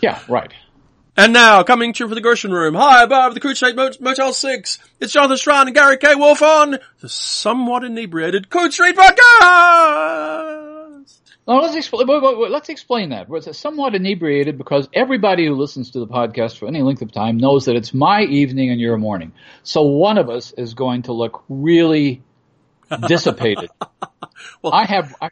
[0.00, 0.52] Yeah, right.
[1.16, 4.32] And now, coming to you from the Gershon Room, high above the Cruise Street Motel
[4.32, 6.14] 6, it's Jonathan Strahan and Gary K.
[6.14, 10.00] Wolfe on the somewhat inebriated Coode Street Podcast!
[11.46, 12.06] Now let's explain.
[12.06, 13.26] Wait, wait, wait, let's explain that.
[13.28, 17.38] It's somewhat inebriated because everybody who listens to the podcast for any length of time
[17.38, 19.32] knows that it's my evening and your morning.
[19.62, 22.22] So one of us is going to look really
[23.08, 23.68] dissipated.
[24.62, 25.14] well, I have.
[25.20, 25.30] I,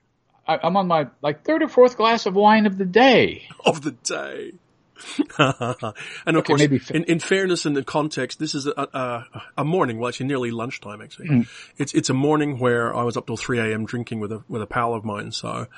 [0.48, 3.48] I'm on my like third or fourth glass of wine of the day.
[3.64, 4.52] Of the day.
[5.38, 9.24] and of okay, course, in, in, fairness and in context, this is a, a,
[9.58, 11.28] a, morning, well actually nearly lunchtime actually.
[11.28, 11.48] Mm.
[11.76, 13.84] It's, it's a morning where I was up till 3 a.m.
[13.84, 15.68] drinking with a, with a pal of mine, so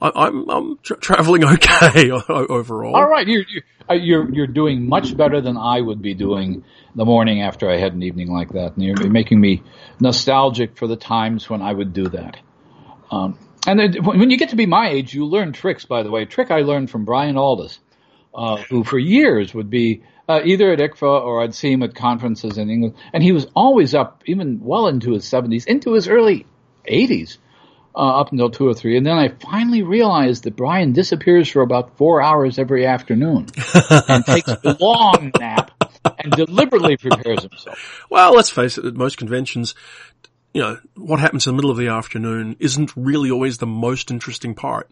[0.00, 2.94] I, am I'm, I'm tra- traveling okay overall.
[2.94, 3.44] All right, you're,
[3.88, 7.78] uh, you're, you're doing much better than I would be doing the morning after I
[7.78, 8.74] had an evening like that.
[8.76, 9.62] And you're making me
[10.00, 12.36] nostalgic for the times when I would do that.
[13.10, 16.22] Um, and when you get to be my age, you learn tricks, by the way.
[16.22, 17.78] A trick I learned from Brian Aldiss
[18.34, 21.94] uh, who for years would be uh, either at ICFA or I'd see him at
[21.94, 26.08] conferences in England, and he was always up, even well into his 70s, into his
[26.08, 26.46] early
[26.88, 27.38] 80s,
[27.94, 28.96] uh, up until two or three.
[28.96, 33.48] And then I finally realized that Brian disappears for about four hours every afternoon
[34.08, 35.70] and takes a long nap
[36.04, 38.06] and deliberately prepares himself.
[38.08, 39.74] Well, let's face it, at most conventions,
[40.52, 44.10] you know, what happens in the middle of the afternoon isn't really always the most
[44.10, 44.90] interesting part.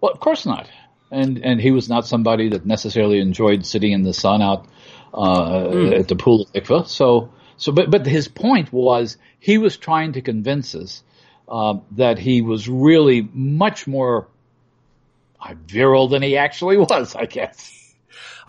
[0.00, 0.68] Well, of course not
[1.10, 4.66] and and he was not somebody that necessarily enjoyed sitting in the sun out
[5.14, 5.98] uh, mm.
[5.98, 6.86] at the pool of ICFA.
[6.86, 11.02] So so, but but his point was he was trying to convince us
[11.48, 14.28] uh, that he was really much more
[15.40, 17.16] uh, virile than he actually was.
[17.16, 17.74] I guess.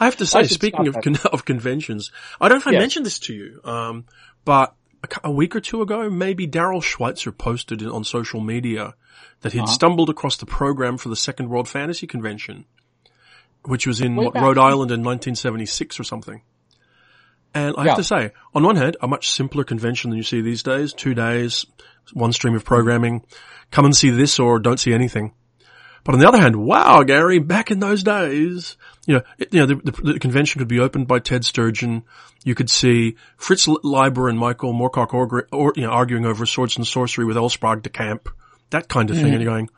[0.01, 2.79] I have to say, speaking of con- of conventions, I don't know if I yes.
[2.79, 4.05] mentioned this to you, um,
[4.45, 4.73] but
[5.23, 8.95] a, week or two ago, maybe Darrell Schweitzer posted on social media
[9.41, 9.67] that he'd uh-huh.
[9.67, 12.65] stumbled across the program for the Second World Fantasy Convention,
[13.63, 16.41] which was in what, Rhode Island in 1976 or something.
[17.53, 20.41] And I have to say, on one hand, a much simpler convention than you see
[20.41, 20.93] these days.
[20.93, 21.65] Two days,
[22.13, 23.25] one stream of programming.
[23.71, 25.33] Come and see this or don't see anything.
[26.03, 29.59] But on the other hand, wow, Gary, back in those days, you know, it, you
[29.59, 32.03] know, the, the, the, convention could be opened by Ted Sturgeon.
[32.43, 36.77] You could see Fritz Leiber and Michael Moorcock or, or, you know, arguing over swords
[36.77, 37.49] and sorcery with L.
[37.49, 38.29] Sprague de Camp
[38.69, 39.27] that kind of thing.
[39.27, 39.33] Mm.
[39.33, 39.69] And you're going,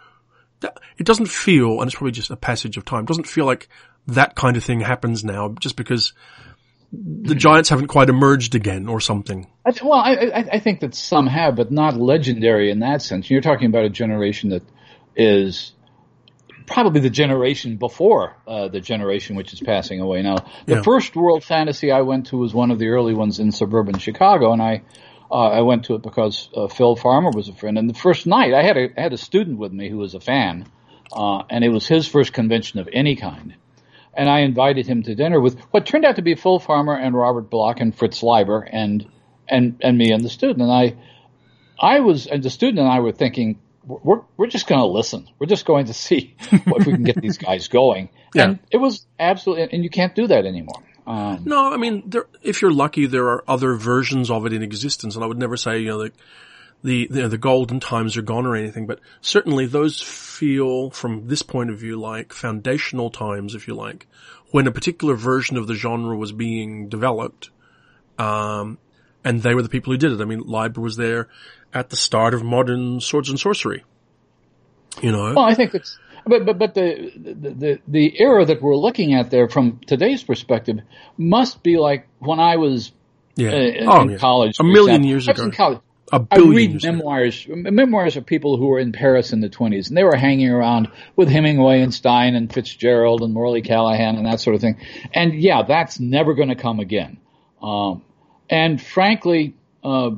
[0.98, 3.68] it doesn't feel, and it's probably just a passage of time, doesn't feel like
[4.08, 6.14] that kind of thing happens now just because
[6.92, 9.48] the Giants haven't quite emerged again or something.
[9.66, 13.30] I, well, I, I, think that some have, but not legendary in that sense.
[13.30, 14.64] You're talking about a generation that
[15.16, 15.72] is
[16.72, 20.38] probably the generation before uh, the generation which is passing away now.
[20.66, 20.82] The yeah.
[20.82, 24.54] first World Fantasy I went to was one of the early ones in suburban Chicago,
[24.54, 24.82] and I
[25.30, 27.78] uh, I went to it because uh, Phil Farmer was a friend.
[27.78, 30.14] And the first night, I had a I had a student with me who was
[30.14, 30.66] a fan,
[31.12, 33.56] uh, and it was his first convention of any kind.
[34.14, 37.16] And I invited him to dinner with what turned out to be Phil Farmer and
[37.16, 39.08] Robert Bloch and Fritz Leiber and
[39.48, 40.62] and and me and the student.
[40.62, 40.96] And I
[41.80, 45.28] I was and the student and I were thinking we're we're just going to listen.
[45.40, 48.10] We're just going to see if we can get these guys going.
[48.34, 48.44] Yeah.
[48.44, 50.82] And it was absolutely, and you can't do that anymore.
[51.06, 54.64] Um, no, I mean, there, if you're lucky, there are other versions of it in
[54.64, 56.12] existence, and I would never say, you know, the,
[56.82, 61.42] the, the, the golden times are gone or anything, but certainly those feel, from this
[61.42, 64.08] point of view, like foundational times, if you like,
[64.52, 67.50] when a particular version of the genre was being developed,
[68.18, 68.78] um,
[69.26, 70.22] and they were the people who did it.
[70.22, 71.28] I mean, Leiber was there
[71.74, 73.84] at the start of modern swords and sorcery.
[75.02, 75.34] You know?
[75.34, 79.32] Well, I think it's, but but but the, the the era that we're looking at
[79.32, 80.80] there from today's perspective
[81.18, 82.92] must be like when I was
[83.36, 83.50] yeah.
[83.50, 84.18] Uh, oh, in yeah.
[84.18, 84.58] college.
[84.60, 85.44] A million years ago.
[85.44, 85.80] In college.
[86.14, 87.46] A billion I read memoirs.
[87.46, 87.56] Ago.
[87.56, 90.90] Memoirs of people who were in Paris in the twenties, and they were hanging around
[91.16, 94.76] with Hemingway and Stein and Fitzgerald and Morley Callaghan and that sort of thing.
[95.14, 97.18] And yeah, that's never going to come again.
[97.64, 98.04] Um,
[98.50, 99.56] and frankly,
[99.86, 100.12] uh,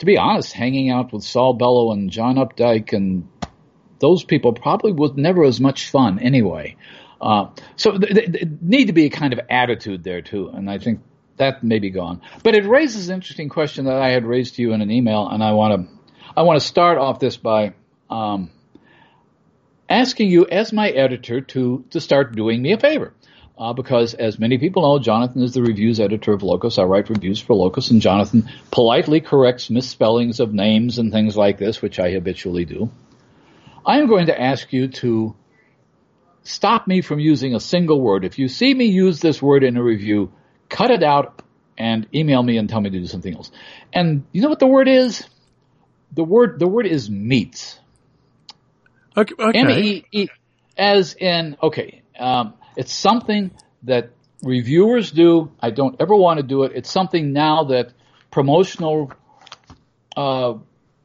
[0.00, 3.28] to be honest, hanging out with Saul Bellow and John Updike and
[4.00, 6.76] those people probably was never as much fun anyway.
[7.20, 10.78] Uh, so there th- need to be a kind of attitude there too, and I
[10.78, 11.00] think
[11.36, 12.22] that may be gone.
[12.42, 15.28] But it raises an interesting question that I had raised to you in an email,
[15.28, 15.94] and I want to
[16.34, 17.74] I want to start off this by
[18.08, 18.50] um,
[19.86, 23.12] asking you, as my editor, to to start doing me a favor.
[23.60, 26.78] Uh, because as many people know, Jonathan is the reviews editor of Locus.
[26.78, 31.58] I write reviews for Locus, and Jonathan politely corrects misspellings of names and things like
[31.58, 32.90] this, which I habitually do.
[33.84, 35.36] I'm going to ask you to
[36.42, 38.24] stop me from using a single word.
[38.24, 40.32] If you see me use this word in a review,
[40.70, 41.42] cut it out
[41.76, 43.50] and email me and tell me to do something else.
[43.92, 45.26] And you know what the word is?
[46.14, 47.78] The word the word is meats.
[49.14, 49.34] Okay.
[49.38, 49.58] okay.
[49.58, 50.28] M E E
[50.78, 53.50] as in, okay, um, it's something
[53.84, 54.10] that
[54.42, 55.52] reviewers do.
[55.60, 56.72] I don't ever want to do it.
[56.74, 57.92] It's something now that
[58.30, 59.12] promotional
[60.16, 60.54] uh,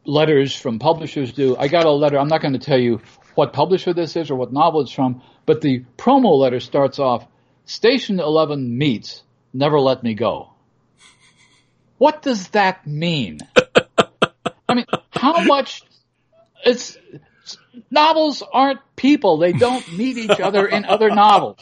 [0.06, 1.58] letters from publishers do.
[1.58, 2.18] I got a letter.
[2.18, 3.02] I'm not going to tell you
[3.36, 7.28] what publisher this is or what novel it's from, but the promo letter starts off,
[7.66, 9.24] Station 11 meets,
[9.54, 10.52] never let me go.
[11.98, 13.40] What does that mean?
[14.70, 15.84] I mean, how much,
[16.66, 16.98] it's,
[17.90, 19.38] novels aren't people.
[19.38, 21.58] They don't meet each other in other novels.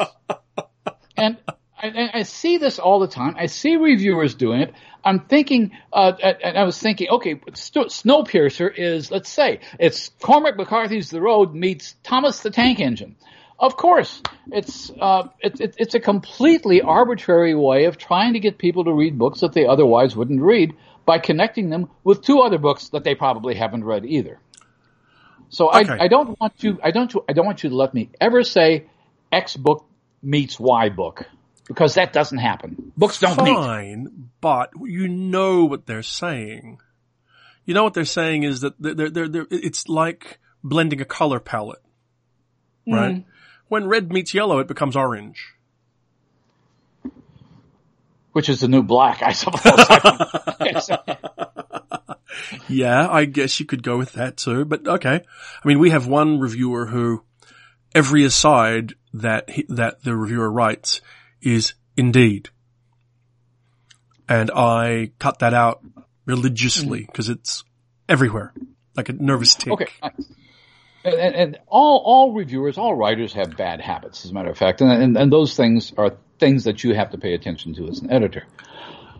[1.16, 1.38] And
[1.78, 3.36] I, I, see this all the time.
[3.38, 4.74] I see reviewers doing it.
[5.04, 11.10] I'm thinking, uh, and I was thinking, okay, Snowpiercer is, let's say, it's Cormac McCarthy's
[11.10, 13.18] The Road meets Thomas the Tank Engine.
[13.60, 14.22] Of course,
[14.52, 18.94] it's uh, it, it, it's a completely arbitrary way of trying to get people to
[18.94, 20.74] read books that they otherwise wouldn't read
[21.06, 24.40] by connecting them with two other books that they probably haven't read either.
[25.54, 25.94] So okay.
[25.94, 28.44] I, I don't want you I don't I don't want you to let me ever
[28.44, 28.86] say
[29.32, 29.86] X book
[30.24, 31.26] meets Y book
[31.68, 32.92] because that doesn't happen.
[32.98, 34.14] Books don't Fine, meet.
[34.42, 36.80] but you know what they're saying.
[37.66, 41.40] You know what they're saying is that they're, they're, they're, it's like blending a color
[41.40, 41.84] palette,
[42.88, 43.16] right?
[43.16, 43.24] Mm.
[43.70, 45.54] When red meets yellow, it becomes orange.
[48.34, 49.62] Which is the new black, I suppose.
[52.68, 55.22] yeah, I guess you could go with that too, but okay.
[55.64, 57.24] I mean, we have one reviewer who
[57.94, 61.02] every aside that he, that the reviewer writes
[61.42, 62.50] is indeed.
[64.28, 65.84] And I cut that out
[66.26, 67.40] religiously because mm-hmm.
[67.40, 67.64] it's
[68.08, 68.54] everywhere,
[68.96, 69.74] like a nervous tick.
[69.74, 69.88] Okay.
[71.06, 74.58] And, and, and, all all reviewers, all writers have bad habits, as a matter of
[74.58, 77.90] fact, and, and, and those things are things that you have to pay attention to
[77.90, 78.46] as an editor.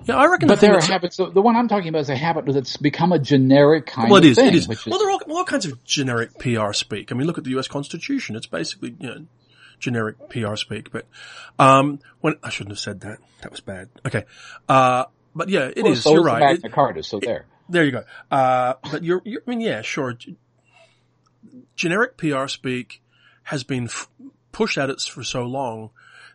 [0.06, 0.48] Yeah, I reckon.
[0.48, 1.18] But the there are habits.
[1.18, 4.22] The, the, one I'm talking about is a habit that's become a generic kind well,
[4.22, 4.48] it of is, thing.
[4.48, 4.86] It is.
[4.86, 7.12] Well, there are all, all, kinds of generic PR speak.
[7.12, 7.68] I mean, look at the U.S.
[7.68, 8.36] Constitution.
[8.36, 9.26] It's basically you know,
[9.80, 10.92] generic PR speak.
[10.92, 11.06] But
[11.60, 13.20] um, when I shouldn't have said that.
[13.42, 13.90] That was bad.
[14.06, 14.26] Okay.
[14.68, 15.06] Uh,
[15.36, 16.04] but yeah, it well, is.
[16.04, 16.40] So you're right.
[16.40, 17.38] Magna Carta, so there.
[17.38, 18.04] It, there you go.
[18.32, 20.18] Uh, but you're, you're, I mean, yeah, sure.
[21.76, 23.02] Generic PR speak
[23.44, 24.10] has been f-
[24.52, 25.90] pushed at us for so long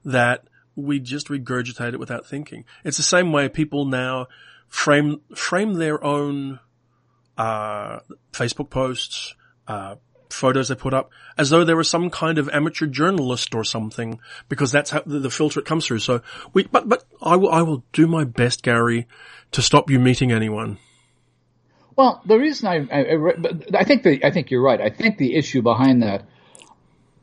[0.05, 0.48] that
[0.79, 2.65] we just regurgitate it without thinking.
[2.85, 4.29] It's the same way people now
[4.69, 6.61] frame frame their own
[7.37, 8.01] uh,
[8.33, 9.35] Facebook posts,
[9.67, 9.97] uh,
[10.31, 14.21] photos they put up as though they were some kind of amateur journalist or something
[14.49, 15.99] because that's how the, filter it comes through.
[15.99, 16.23] So
[16.53, 19.07] we, but, but I will, I will do my best, Gary,
[19.53, 20.79] to stop you meeting anyone.
[21.97, 24.81] Well, the reason I, I, I think the, I think you're right.
[24.81, 26.25] I think the issue behind that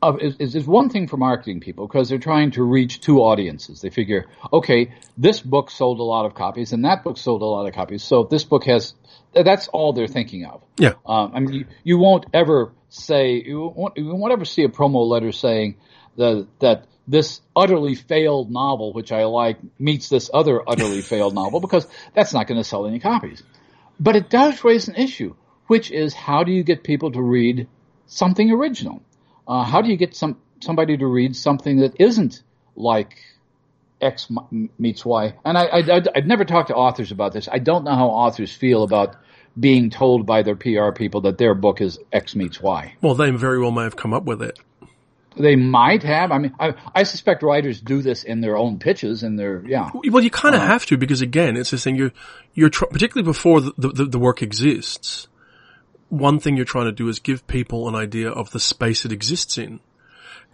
[0.02, 3.80] of, is, is one thing for marketing people because they're trying to reach two audiences.
[3.80, 7.46] They figure, okay, this book sold a lot of copies and that book sold a
[7.46, 8.02] lot of copies.
[8.02, 8.94] So this book has,
[9.32, 10.62] that's all they're thinking of.
[10.78, 10.94] Yeah.
[11.06, 14.68] Um, I mean, you, you won't ever say you won't, you won't ever see a
[14.68, 15.76] promo letter saying
[16.16, 21.60] the, that this utterly failed novel, which I like, meets this other utterly failed novel
[21.60, 23.42] because that's not going to sell any copies.
[23.98, 25.34] But it does raise an issue,
[25.68, 27.68] which is how do you get people to read
[28.06, 29.02] something original?
[29.46, 32.42] Uh, how do you get some somebody to read something that isn't
[32.74, 33.16] like
[34.00, 34.28] X
[34.78, 35.34] meets Y?
[35.44, 37.48] And I, I, I've never talked to authors about this.
[37.50, 39.16] I don't know how authors feel about
[39.58, 42.94] being told by their PR people that their book is X meets Y.
[43.00, 44.58] Well, they very well may have come up with it.
[45.38, 46.32] They might have.
[46.32, 49.90] I mean, I, I suspect writers do this in their own pitches and their, yeah.
[49.92, 52.12] Well, you kind of uh, have to because again, it's this thing you're,
[52.54, 55.28] you're, tr- particularly before the, the, the work exists,
[56.08, 59.12] one thing you're trying to do is give people an idea of the space it
[59.12, 59.80] exists in.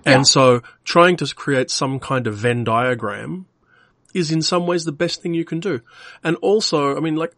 [0.05, 0.23] And yeah.
[0.23, 3.47] so trying to create some kind of Venn diagram
[4.15, 5.81] is in some ways the best thing you can do.
[6.23, 7.35] And also, I mean, like,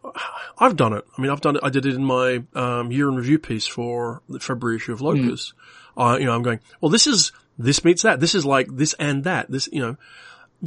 [0.57, 1.05] I've done it.
[1.17, 1.63] I mean, I've done it.
[1.63, 5.01] I did it in my um, year in review piece for the February issue of
[5.01, 5.53] Locus.
[5.97, 6.13] Mm.
[6.13, 8.19] Uh, you know, I'm going, well, this is, this meets that.
[8.19, 9.49] This is like this and that.
[9.49, 9.95] This, you know,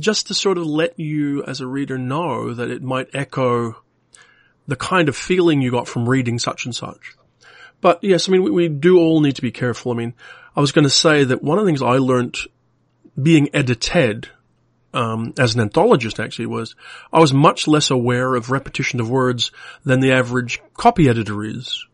[0.00, 3.76] just to sort of let you as a reader know that it might echo
[4.66, 7.16] the kind of feeling you got from reading such and such.
[7.80, 9.92] But yes, I mean, we, we do all need to be careful.
[9.92, 10.14] I mean,
[10.56, 12.36] I was going to say that one of the things I learned
[13.20, 14.28] being edited
[14.94, 16.74] um, as an anthologist actually was
[17.12, 19.52] I was much less aware of repetition of words
[19.84, 21.86] than the average copy editor is.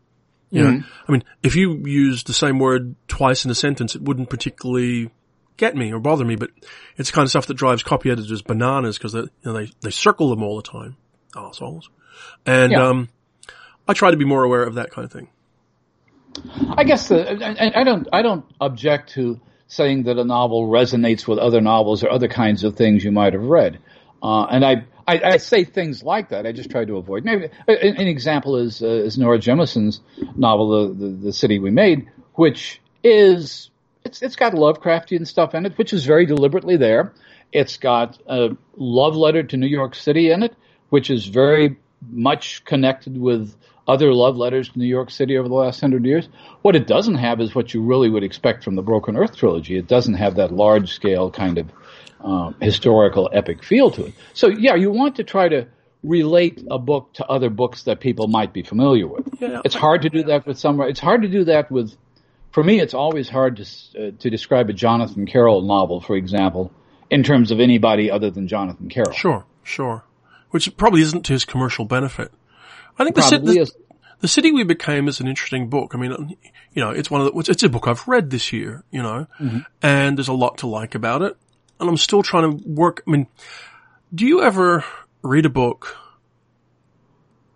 [0.50, 0.76] You mm-hmm.
[0.76, 4.30] know, I mean, if you used the same word twice in a sentence, it wouldn't
[4.30, 5.10] particularly
[5.56, 6.50] get me or bother me, but
[6.96, 9.70] it's the kind of stuff that drives copy editors bananas because they, you know, they,
[9.80, 10.96] they circle them all the time.
[11.36, 11.90] Assholes.
[12.46, 12.88] And, yeah.
[12.88, 13.08] um,
[13.86, 15.28] I try to be more aware of that kind of thing.
[16.76, 21.26] I guess the, I, I don't, I don't object to saying that a novel resonates
[21.26, 23.78] with other novels or other kinds of things you might have read.
[24.22, 26.46] Uh, and I, I, I, say things like that.
[26.46, 27.24] I just try to avoid.
[27.24, 30.00] Maybe an, an example is uh, is Nora Jemisin's
[30.36, 33.70] novel, the, the, the City We Made, which is
[34.04, 37.12] it's it's got Lovecraftian stuff in it, which is very deliberately there.
[37.52, 40.54] It's got a love letter to New York City in it,
[40.88, 41.76] which is very
[42.10, 43.54] much connected with
[43.86, 46.28] other love letters to New York City over the last hundred years.
[46.62, 49.76] What it doesn't have is what you really would expect from the Broken Earth trilogy.
[49.76, 51.70] It doesn't have that large scale kind of
[52.20, 54.14] um, historical epic feel to it.
[54.32, 55.66] So yeah, you want to try to
[56.02, 59.28] relate a book to other books that people might be familiar with.
[59.40, 59.60] Yeah.
[59.64, 60.80] It's hard to do that with some.
[60.82, 61.94] It's hard to do that with.
[62.52, 66.72] For me, it's always hard to uh, to describe a Jonathan Carroll novel, for example,
[67.10, 69.12] in terms of anybody other than Jonathan Carroll.
[69.12, 70.04] Sure, sure.
[70.50, 72.32] Which probably isn't to his commercial benefit.
[72.98, 73.72] I think the, the,
[74.20, 75.94] the, City We Became is an interesting book.
[75.94, 76.36] I mean,
[76.72, 79.26] you know, it's one of the, it's a book I've read this year, you know,
[79.40, 79.58] mm-hmm.
[79.82, 81.36] and there's a lot to like about it.
[81.80, 83.02] And I'm still trying to work.
[83.06, 83.26] I mean,
[84.14, 84.84] do you ever
[85.22, 85.96] read a book,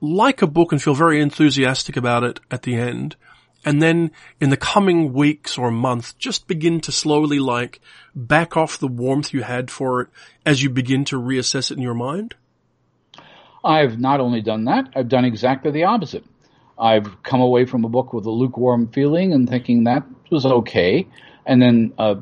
[0.01, 3.17] like a book and feel very enthusiastic about it at the end,
[3.65, 7.81] and then in the coming weeks or month, just begin to slowly like
[8.15, 10.09] back off the warmth you had for it
[10.47, 12.35] as you begin to reassess it in your mind?
[13.65, 16.25] I've not only done that, I've done exactly the opposite.
[16.79, 21.09] I've come away from a book with a lukewarm feeling and thinking that was okay.
[21.45, 22.17] And then uh,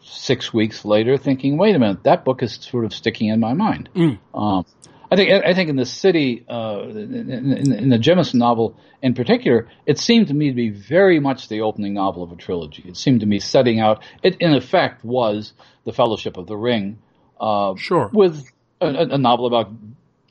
[0.00, 3.52] six weeks later thinking, wait a minute, that book is sort of sticking in my
[3.52, 3.88] mind.
[3.94, 4.18] Mm.
[4.34, 4.64] Um,
[5.10, 9.68] I think I think in the city, uh, in, in, the Jemisin novel in particular,
[9.84, 12.84] it seemed to me to be very much the opening novel of a trilogy.
[12.86, 14.02] It seemed to me setting out.
[14.22, 15.52] It in effect was
[15.84, 16.98] the Fellowship of the Ring,
[17.38, 18.42] uh, sure, with
[18.80, 19.70] a, a, novel about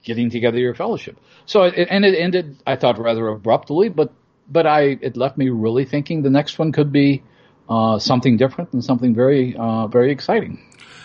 [0.03, 1.17] getting together your fellowship.
[1.45, 4.13] So it, and it ended, I thought, rather abruptly, but
[4.49, 7.23] but I it left me really thinking the next one could be
[7.69, 10.59] uh, something different and something very uh, very exciting.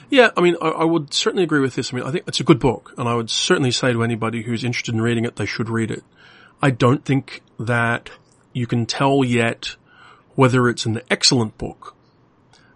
[0.09, 1.93] Yeah, I mean, I, I, would certainly agree with this.
[1.93, 4.43] I mean, I think it's a good book, and I would certainly say to anybody
[4.43, 6.05] who's interested in reading it, they should read it.
[6.63, 8.11] I don't think that
[8.53, 9.75] you can tell yet
[10.37, 11.97] whether it's an excellent book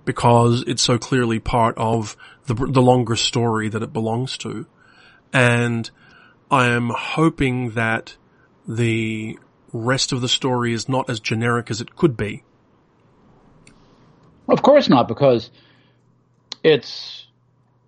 [0.04, 4.66] because it's so clearly part of the, the longer story that it belongs to.
[5.32, 5.88] And
[6.50, 8.16] I am hoping that
[8.66, 9.38] the
[9.72, 12.42] rest of the story is not as generic as it could be.
[14.48, 15.50] Of course not, because
[16.64, 17.26] it's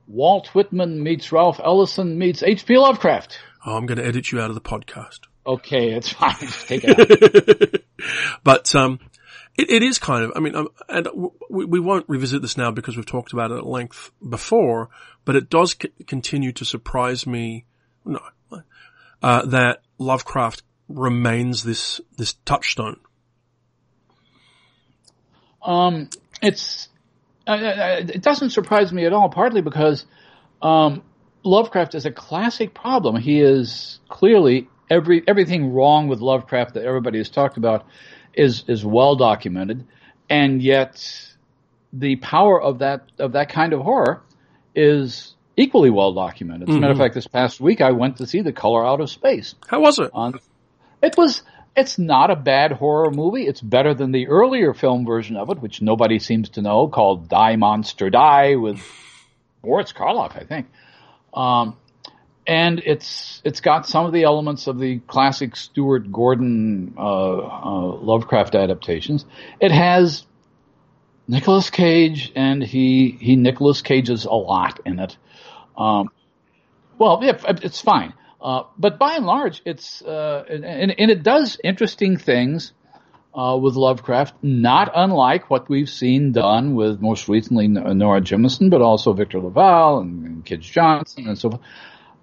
[0.07, 2.78] Walt Whitman meets Ralph Ellison meets H.P.
[2.78, 3.38] Lovecraft.
[3.66, 5.21] Oh, I'm going to edit you out of the podcast.
[5.47, 6.37] Okay, it's fine.
[6.66, 7.81] take it out.
[8.45, 9.00] but um,
[9.57, 10.33] it, it is kind of.
[10.37, 11.09] I mean, um, and
[11.50, 14.88] we, we, won't revisit this now because we've talked about it at length before.
[15.25, 17.64] But it does c- continue to surprise me.
[18.04, 18.21] No,
[19.23, 23.00] uh, that Lovecraft remains this this touchstone.
[25.62, 26.11] Um,
[26.43, 26.88] it's
[27.47, 29.29] uh, it doesn't surprise me at all.
[29.29, 30.05] Partly because
[30.61, 31.02] um,
[31.45, 33.17] Lovecraft is a classic problem.
[33.17, 37.87] He is clearly every everything wrong with Lovecraft that everybody has talked about
[38.35, 39.87] is is well documented,
[40.29, 41.33] and yet
[41.93, 44.23] the power of that of that kind of horror
[44.75, 46.68] is equally well documented.
[46.68, 47.04] As a matter of mm-hmm.
[47.04, 49.54] fact, this past week I went to see The Color Out of Space.
[49.66, 50.11] How was it?
[50.12, 50.38] On,
[51.02, 51.42] it was.
[51.75, 53.47] It's not a bad horror movie.
[53.47, 57.30] It's better than the earlier film version of it, which nobody seems to know, called
[57.30, 58.78] Die Monster Die with
[59.62, 60.66] Boris Karloff, I think.
[61.32, 61.78] Um,
[62.47, 67.97] and it's it's got some of the elements of the classic Stuart Gordon uh, uh,
[67.97, 69.25] Lovecraft adaptations.
[69.61, 70.26] It has
[71.28, 75.16] Nicolas Cage, and he he Nicolas Cages a lot in it.
[75.76, 76.11] Um,
[76.99, 78.14] well, yeah, it's fine.
[78.41, 82.73] Uh, but by and large, it's uh, and, and, it does interesting things
[83.35, 88.83] uh, with Lovecraft, not unlike what we've seen done with most recently Nora Jemisin, but
[88.83, 91.62] also Victor LaValle and, and Kij Johnson and so forth.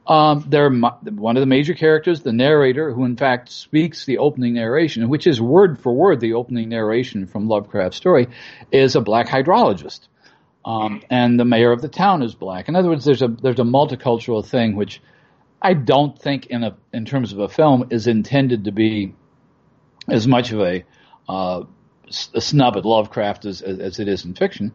[0.09, 4.55] Um, they're one of the major characters, the narrator, who in fact speaks the opening
[4.55, 8.27] narration, which is word for word the opening narration from Lovecraft's story,
[8.71, 10.07] is a black hydrologist.
[10.69, 12.69] Um, and the mayor of the town is black.
[12.69, 15.01] In other words, there's a there's a multicultural thing which
[15.59, 19.15] I don't think in a in terms of a film is intended to be
[20.07, 20.83] as much of a,
[21.27, 21.63] uh,
[22.35, 24.71] a snub at Lovecraft as, as, it is in fiction.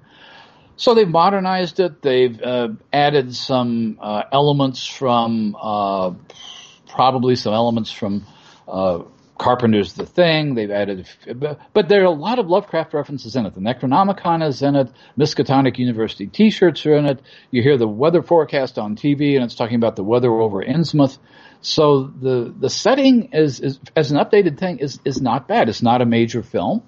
[0.77, 2.03] So they've modernized it.
[2.03, 6.15] They've uh, added some uh, elements from uh,
[6.89, 8.27] probably some elements from
[8.67, 9.05] uh,
[9.39, 10.55] Carpenter's The Thing.
[10.55, 11.09] They've added,
[11.73, 13.55] but there are a lot of Lovecraft references in it.
[13.55, 14.91] The Necronomicon is in it.
[15.19, 17.21] Miskatonic University T-shirts are in it.
[17.51, 21.19] You hear the weather forecast on TV, and it's talking about the weather over Innsmouth.
[21.61, 25.69] So the the setting is, is as an updated thing is is not bad.
[25.69, 26.83] It's not a major film.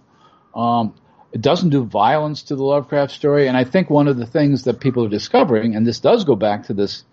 [0.54, 0.94] Um,
[1.32, 4.64] it doesn't do violence to the Lovecraft story, and I think one of the things
[4.64, 7.04] that people are discovering, and this does go back to this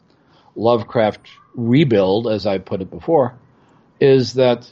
[0.56, 3.36] Lovecraft rebuild, as I put it before,
[4.00, 4.70] is that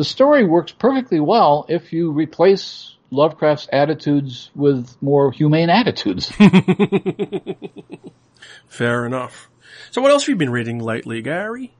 [0.00, 6.32] the story works perfectly well if you replace Lovecraft's attitudes with more humane attitudes.
[8.66, 9.50] Fair enough.
[9.90, 11.74] So what else have you been reading lately, Gary?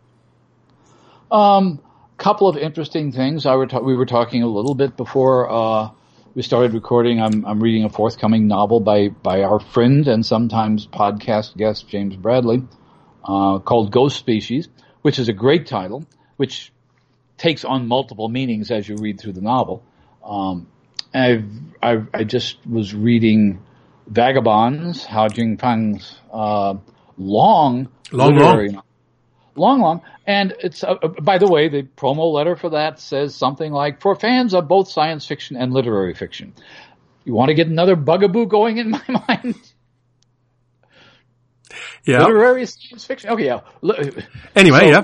[1.32, 1.80] Um,
[2.18, 3.46] couple of interesting things.
[3.46, 5.88] I were ta- we were talking a little bit before uh,
[6.34, 7.22] we started recording.
[7.22, 12.16] I'm I'm reading a forthcoming novel by by our friend and sometimes podcast guest James
[12.16, 12.64] Bradley
[13.24, 14.68] uh, called Ghost Species,
[15.00, 16.04] which is a great title,
[16.36, 16.70] which
[17.40, 19.82] takes on multiple meanings as you read through the novel.
[20.22, 20.68] Um,
[21.14, 21.44] I've,
[21.82, 23.62] I've, i just was reading
[24.06, 26.74] Vagabonds, Hao Jingfang's uh,
[27.16, 28.82] long, long, long,
[29.56, 33.34] long, long, and it's uh, uh, by the way, the promo letter for that says
[33.34, 36.52] something like for fans of both science fiction and literary fiction.
[37.24, 39.54] You want to get another bugaboo going in my mind?
[42.04, 42.20] Yeah.
[42.20, 43.30] Literary science fiction.
[43.30, 43.60] Okay, yeah.
[44.54, 45.02] Anyway, so, yeah.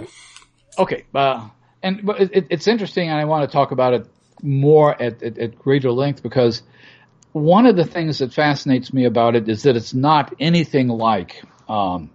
[0.79, 1.49] Okay, uh,
[1.87, 4.07] and it, it's interesting, and I want to talk about it
[4.43, 6.63] more at, at, at greater length because
[7.33, 11.43] one of the things that fascinates me about it is that it's not anything like
[11.69, 12.11] um,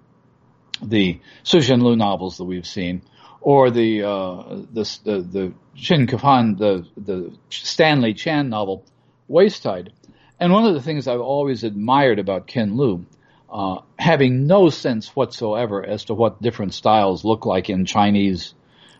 [0.81, 3.01] the Su Lu novels that we've seen,
[3.39, 8.83] or the uh, the the, the Chen Qiufan, the the Stanley Chan novel,
[9.27, 9.93] Waste Tide.
[10.39, 13.05] And one of the things I've always admired about Ken Liu,
[13.51, 18.55] uh, having no sense whatsoever as to what different styles look like in Chinese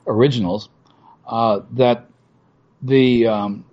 [0.08, 0.70] originals,
[1.28, 2.08] uh, that
[2.82, 3.66] the um,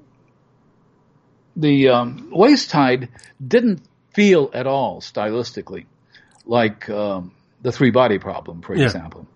[1.56, 3.08] the um, Waste Tide
[3.46, 3.80] didn't
[4.14, 5.86] feel at all stylistically
[6.44, 7.32] like um,
[7.62, 8.84] the Three Body Problem, for yeah.
[8.84, 9.26] example.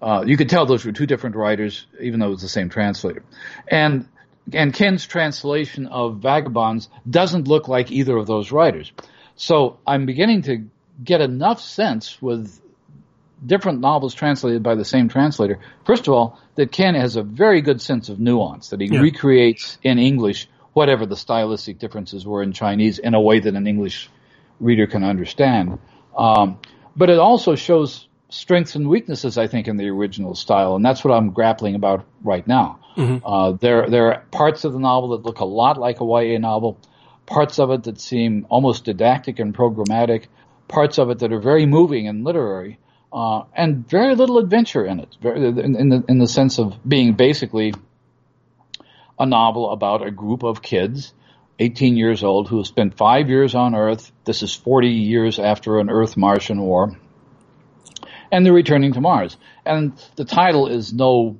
[0.00, 2.68] Uh, you could tell those were two different writers, even though it was the same
[2.68, 3.22] translator.
[3.68, 4.08] And
[4.52, 8.92] and Ken's translation of Vagabonds doesn't look like either of those writers.
[9.36, 10.64] So I'm beginning to
[11.02, 12.60] get enough sense with
[13.44, 15.58] different novels translated by the same translator.
[15.84, 19.00] First of all, that Ken has a very good sense of nuance, that he yeah.
[19.00, 23.66] recreates in English whatever the stylistic differences were in Chinese in a way that an
[23.66, 24.08] English
[24.60, 25.78] reader can understand.
[26.16, 26.58] Um,
[26.96, 31.04] but it also shows strengths and weaknesses, I think, in the original style, and that's
[31.04, 32.78] what I'm grappling about right now.
[32.96, 33.26] Mm-hmm.
[33.26, 36.38] Uh, there, there are parts of the novel that look a lot like a YA
[36.38, 36.78] novel,
[37.26, 40.26] parts of it that seem almost didactic and programmatic,
[40.68, 42.78] parts of it that are very moving and literary,
[43.12, 46.74] uh, and very little adventure in it, very, in, in, the, in the sense of
[46.86, 47.74] being basically
[49.18, 51.12] a novel about a group of kids
[51.58, 54.10] 18 years old who have spent five years on Earth.
[54.24, 56.96] This is 40 years after an Earth Martian war.
[58.32, 59.36] And they're returning to Mars.
[59.64, 61.38] And the title is no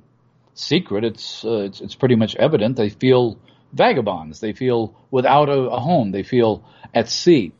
[0.53, 1.03] secret.
[1.03, 2.77] It's, uh, it's, it's, pretty much evident.
[2.77, 3.39] They feel
[3.73, 4.39] vagabonds.
[4.39, 6.11] They feel without a, a home.
[6.11, 7.51] They feel at sea.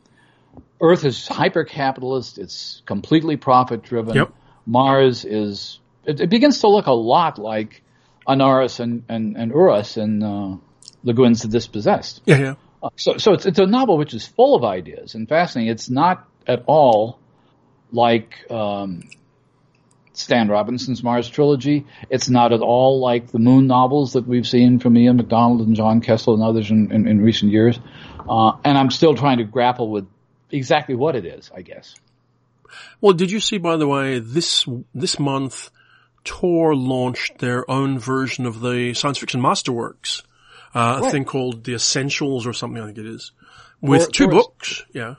[0.84, 2.36] Earth is hyper capitalist.
[2.36, 4.14] It's completely profit driven.
[4.14, 4.34] Yep.
[4.66, 7.82] Mars is, it, it, begins to look a lot like
[8.28, 10.56] Anarres and, and, and Urras and, uh,
[11.02, 12.20] Le Guin's the Dispossessed.
[12.26, 12.54] Yeah, yeah.
[12.82, 15.72] Uh, so, so it's, it's a novel which is full of ideas and fascinating.
[15.72, 17.18] It's not at all
[17.90, 19.04] like um,
[20.12, 21.86] Stan Robinson's Mars trilogy.
[22.10, 25.74] It's not at all like the Moon novels that we've seen from Ian McDonald and
[25.74, 27.80] John Kessel and others in, in, in recent years.
[28.28, 30.06] Uh, and I'm still trying to grapple with
[30.54, 31.94] exactly what it is, I guess.
[33.00, 35.70] Well, did you see, by the way, this this month,
[36.24, 40.22] Tor launched their own version of the science fiction masterworks
[40.74, 43.32] uh, a thing called The Essentials or something, I think it is,
[43.80, 44.84] with or, two or books.
[44.92, 45.14] Yeah.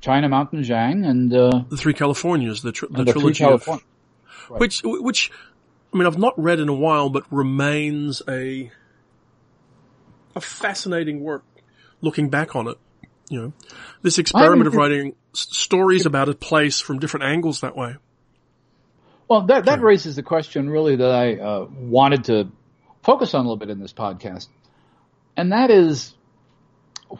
[0.00, 3.80] China Mountain Zhang and, uh, The Three Californias, the, tr- the, the trilogy of, right.
[4.48, 5.30] which, which,
[5.92, 8.72] I mean, I've not read in a while, but remains a,
[10.34, 11.44] a fascinating work
[12.00, 12.78] looking back on it.
[13.30, 13.52] You know,
[14.02, 17.96] this experiment of writing stories about a place from different angles that way.
[19.28, 22.50] Well, that, that raises the question really that I uh, wanted to
[23.02, 24.48] focus on a little bit in this podcast
[25.38, 26.14] and that is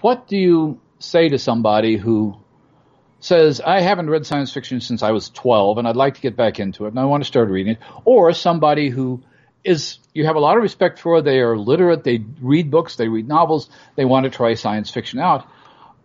[0.02, 2.36] what do you say to somebody who
[3.20, 6.36] says, I haven't read science fiction since I was 12 and I'd like to get
[6.36, 7.78] back into it and I want to start reading it.
[8.04, 9.22] Or somebody who
[9.62, 13.08] is, you have a lot of respect for, they are literate, they read books, they
[13.08, 15.46] read novels, they want to try science fiction out.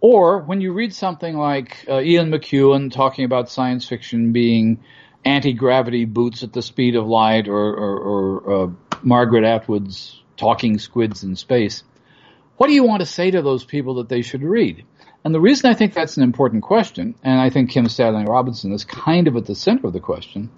[0.03, 4.83] Or when you read something like uh, Ian McEwan talking about science fiction being
[5.23, 8.69] anti-gravity boots at the speed of light or, or, or uh,
[9.01, 11.85] Margaret Atwood's talking squids in space,
[12.57, 14.83] what do you want to say to those people that they should read?
[15.23, 18.73] And the reason I think that's an important question, and I think Kim Stanley Robinson
[18.73, 20.51] is kind of at the center of the question,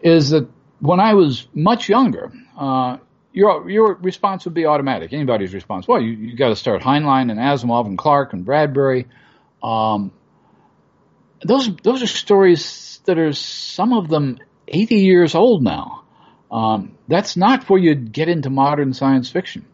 [0.00, 0.48] is that
[0.80, 2.96] when I was much younger, uh,
[3.32, 5.12] your your response would be automatic.
[5.12, 5.86] Anybody's response.
[5.86, 9.06] Well, you, you got to start Heinlein and Asimov and Clarke and Bradbury.
[9.62, 10.12] Um,
[11.42, 14.38] those those are stories that are some of them
[14.68, 16.04] 80 years old now.
[16.50, 19.66] Um, that's not where you get into modern science fiction.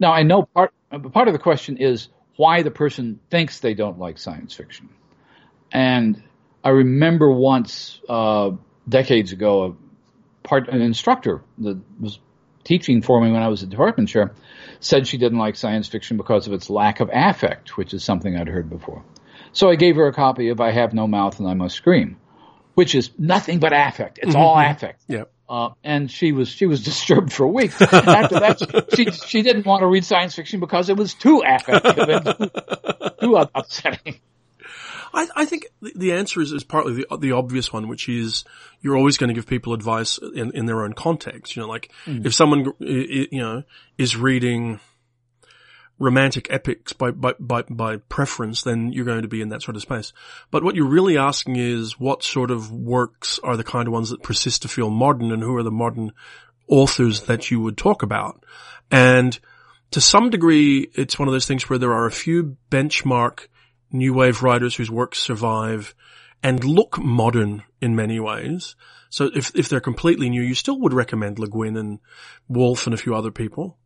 [0.00, 0.72] Now I know part
[1.12, 4.88] part of the question is why the person thinks they don't like science fiction.
[5.70, 6.22] And
[6.62, 8.52] I remember once, uh,
[8.88, 12.18] decades ago, a part, an instructor that was
[12.64, 14.32] teaching for me when I was a department chair
[14.80, 18.36] said she didn't like science fiction because of its lack of affect, which is something
[18.36, 19.04] I'd heard before.
[19.52, 22.16] So I gave her a copy of I Have No Mouth and I Must Scream,
[22.74, 24.18] which is nothing but affect.
[24.18, 24.36] It's mm-hmm.
[24.36, 25.02] all affect.
[25.06, 25.24] Yeah.
[25.48, 27.70] Uh, and she was she was disturbed for a week.
[27.80, 32.08] After that, she she didn't want to read science fiction because it was too affective
[32.08, 32.50] and
[33.20, 34.20] too upsetting.
[35.14, 38.44] I, I think the answer is, is partly the, the obvious one, which is
[38.80, 41.54] you're always going to give people advice in, in their own context.
[41.54, 42.26] You know, like mm.
[42.26, 43.62] if someone, you know,
[43.96, 44.80] is reading
[45.98, 49.76] romantic epics by, by, by, by preference, then you're going to be in that sort
[49.76, 50.12] of space.
[50.50, 54.10] But what you're really asking is what sort of works are the kind of ones
[54.10, 56.12] that persist to feel modern and who are the modern
[56.68, 58.44] authors that you would talk about.
[58.90, 59.38] And
[59.92, 63.46] to some degree, it's one of those things where there are a few benchmark
[63.94, 65.94] new wave writers whose works survive
[66.42, 68.76] and look modern in many ways.
[69.08, 72.00] So if, if they're completely new, you still would recommend Le Guin and
[72.48, 73.78] Wolfe and a few other people.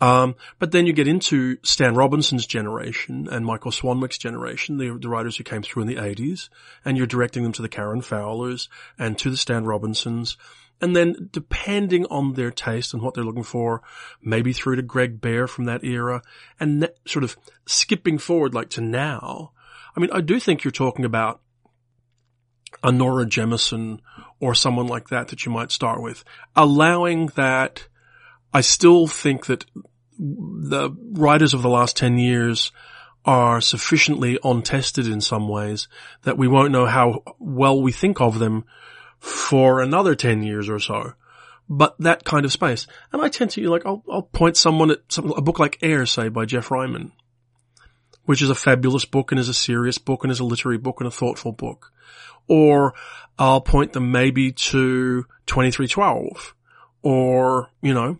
[0.00, 5.08] Um, but then you get into Stan Robinson's generation and Michael Swanwick's generation, the, the
[5.08, 6.48] writers who came through in the 80s,
[6.84, 10.36] and you're directing them to the Karen Fowlers and to the Stan Robinsons
[10.80, 13.82] and then depending on their taste and what they're looking for,
[14.22, 16.22] maybe through to Greg Bear from that era
[16.60, 17.36] and ne- sort of
[17.66, 19.52] skipping forward like to now.
[19.96, 21.40] I mean, I do think you're talking about
[22.82, 24.00] a Nora Jemisin
[24.40, 26.22] or someone like that that you might start with,
[26.54, 27.88] allowing that
[28.52, 29.64] I still think that
[30.18, 32.72] the writers of the last 10 years
[33.24, 35.88] are sufficiently untested in some ways
[36.22, 38.64] that we won't know how well we think of them
[39.18, 41.14] for another 10 years or so.
[41.68, 42.86] But that kind of space.
[43.12, 45.78] And I tend to, you like, I'll, I'll point someone at some, a book like
[45.82, 47.12] Air, say, by Jeff Ryman,
[48.24, 51.00] which is a fabulous book and is a serious book and is a literary book
[51.00, 51.92] and a thoughtful book.
[52.46, 52.94] Or
[53.38, 56.54] I'll point them maybe to 2312
[57.02, 58.18] or, you know,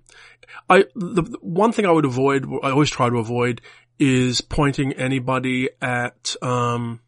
[0.69, 3.63] I, the, the one thing I would avoid, I always try to avoid
[3.99, 7.01] is pointing anybody at, um,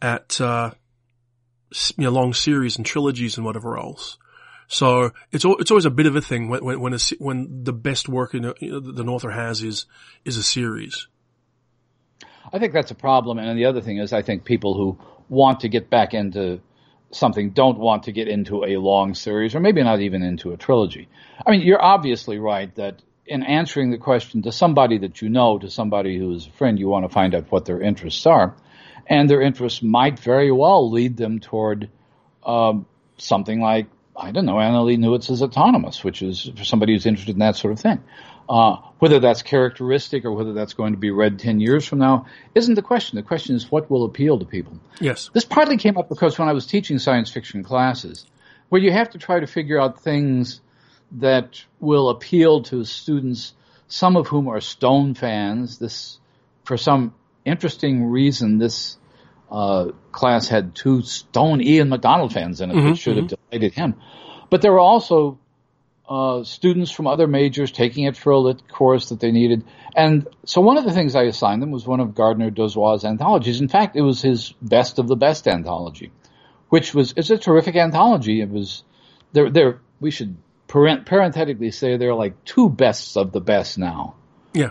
[0.00, 0.70] at, uh,
[1.96, 4.18] you know, long series and trilogies and whatever else.
[4.68, 7.72] So it's it's always a bit of a thing when when when, a, when the
[7.72, 9.86] best work a, you know, the author has is
[10.24, 11.08] is a series.
[12.52, 15.60] I think that's a problem, and the other thing is I think people who want
[15.60, 16.60] to get back into
[17.10, 20.56] something don't want to get into a long series, or maybe not even into a
[20.56, 21.08] trilogy.
[21.46, 25.58] I mean, you're obviously right that in answering the question to somebody that you know,
[25.58, 28.54] to somebody who is a friend, you want to find out what their interests are
[29.08, 31.88] and their interests might very well lead them toward
[32.44, 37.32] um, something like I don't know Annalee Newitz's autonomous, which is for somebody who's interested
[37.32, 38.02] in that sort of thing.
[38.48, 42.26] Uh, whether that's characteristic or whether that's going to be read 10 years from now
[42.54, 43.16] isn't the question.
[43.16, 44.80] The question is what will appeal to people.
[45.00, 45.30] Yes.
[45.34, 48.24] This partly came up because when I was teaching science fiction classes,
[48.70, 50.62] where you have to try to figure out things
[51.12, 53.52] that will appeal to students,
[53.86, 55.78] some of whom are Stone fans.
[55.78, 56.18] This,
[56.64, 57.14] for some
[57.48, 58.98] interesting reason, this
[59.50, 63.28] uh, class had two stone Ian McDonald fans in it mm-hmm, that should mm-hmm.
[63.28, 63.94] have delighted him.
[64.50, 65.38] But there were also
[66.08, 69.64] uh, students from other majors taking it for a lit course that they needed.
[69.94, 73.60] And so one of the things I assigned them was one of Gardner Dozois' anthologies.
[73.60, 76.12] In fact, it was his best of the best anthology,
[76.68, 78.40] which was, it's a terrific anthology.
[78.40, 78.84] It was,
[79.32, 83.76] there, there, we should parent, parenthetically say there are like two bests of the best
[83.78, 84.14] now.
[84.54, 84.70] Yeah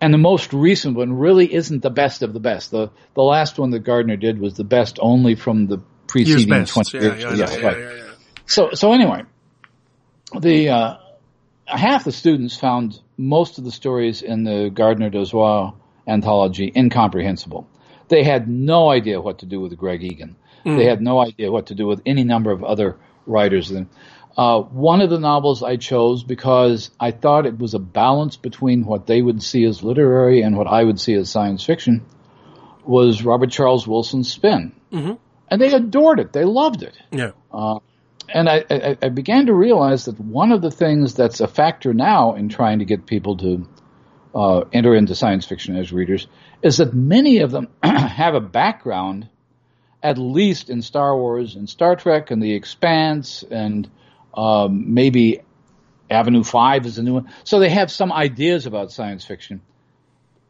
[0.00, 2.70] and the most recent one really isn't the best of the best.
[2.70, 6.98] The the last one that Gardner did was the best only from the preceding twenty
[6.98, 7.22] years.
[7.22, 8.04] Yeah, yeah, yeah, right.
[8.46, 9.22] So so anyway,
[10.38, 10.96] the uh,
[11.66, 15.74] half the students found most of the stories in the Gardner Dozois
[16.06, 17.68] anthology incomprehensible.
[18.08, 20.36] They had no idea what to do with Greg Egan.
[20.64, 20.76] Mm.
[20.76, 23.72] They had no idea what to do with any number of other writers.
[24.36, 28.84] Uh, one of the novels I chose because I thought it was a balance between
[28.84, 32.04] what they would see as literary and what I would see as science fiction
[32.84, 34.72] was Robert Charles Wilson's Spin.
[34.92, 35.14] Mm-hmm.
[35.48, 36.32] And they adored it.
[36.32, 36.94] They loved it.
[37.10, 37.30] Yeah.
[37.50, 37.78] Uh,
[38.28, 41.94] and I, I, I, began to realize that one of the things that's a factor
[41.94, 43.68] now in trying to get people to
[44.34, 46.26] uh, enter into science fiction as readers
[46.60, 49.28] is that many of them have a background,
[50.02, 53.88] at least in Star Wars and Star Trek and The Expanse and
[54.36, 55.40] um, maybe
[56.10, 57.32] Avenue 5 is a new one.
[57.44, 59.60] So they have some ideas about science fiction.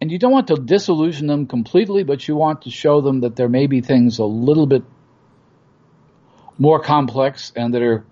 [0.00, 3.36] And you don't want to disillusion them completely, but you want to show them that
[3.36, 4.82] there may be things a little bit
[6.58, 8.04] more complex and that are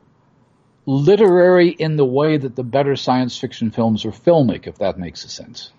[0.86, 5.24] literary in the way that the better science fiction films are filmic, if that makes
[5.24, 5.72] a sense.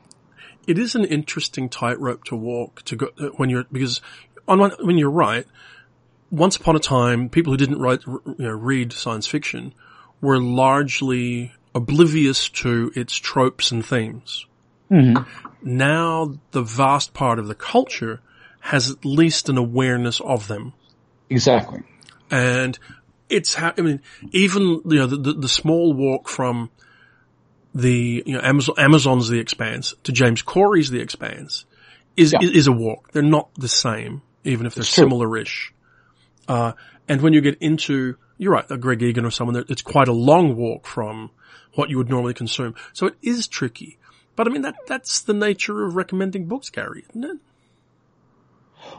[0.68, 4.02] It is an interesting tightrope to walk to go when you're because
[4.48, 5.46] on when you're right.
[6.32, 9.74] Once upon a time, people who didn't write, you know, read science fiction
[10.22, 14.46] were largely oblivious to its tropes and themes.
[14.90, 15.24] Mm-hmm.
[15.62, 18.22] Now the vast part of the culture
[18.60, 20.74] has at least an awareness of them.
[21.30, 21.82] Exactly.
[22.32, 22.78] And
[23.30, 24.02] it's, ha- I mean,
[24.32, 26.70] even, you know, the, the, the, small walk from
[27.74, 31.66] the, you know, Amazon, Amazon's The Expanse to James Corey's The Expanse
[32.16, 32.40] is, yeah.
[32.42, 33.12] is, is, a walk.
[33.12, 35.74] They're not the same, even if they're similar-ish.
[36.48, 36.74] Uh,
[37.08, 40.08] and when you get into, you're right, a Greg Egan or someone that it's quite
[40.08, 41.32] a long walk from
[41.74, 42.76] what you would normally consume.
[42.94, 43.98] So it is tricky.
[44.36, 47.38] But I mean, that, that's the nature of recommending books, Gary, isn't it?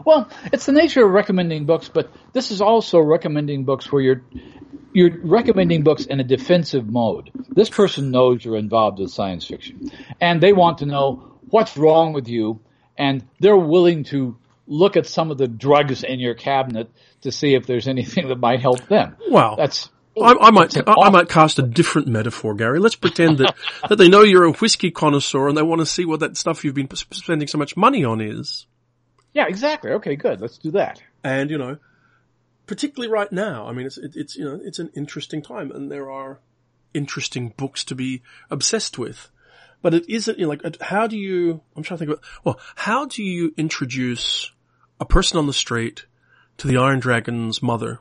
[0.05, 4.23] Well, it's the nature of recommending books, but this is also recommending books where you're
[4.93, 7.31] you're recommending books in a defensive mode.
[7.51, 12.15] This person knows you're involved with science fiction, and they want to know what's wrong
[12.15, 12.61] with you,
[12.97, 16.91] and they're willing to look at some of the drugs in your cabinet
[17.23, 19.17] to see if there's anything that might help them.
[19.31, 22.79] Well, that's I, I, might I, I, might cast a different metaphor, Gary.
[22.79, 23.55] Let's pretend that
[23.89, 26.65] that they know you're a whiskey connoisseur and they want to see what that stuff
[26.65, 28.67] you've been spending so much money on is.
[29.35, 29.91] Yeah, exactly.
[29.93, 30.41] Okay, good.
[30.41, 31.03] Let's do that.
[31.23, 31.77] And you know,
[32.67, 35.91] particularly right now, I mean, it's it, it's you know, it's an interesting time, and
[35.91, 36.41] there are
[36.95, 39.31] interesting books to be obsessed with.
[39.83, 41.61] But it isn't you know, like uh, how do you?
[41.77, 42.25] I'm trying to think about.
[42.43, 44.51] Well, how do you introduce
[45.01, 46.07] a person on the street
[46.59, 48.01] to the Iron Dragon's mother?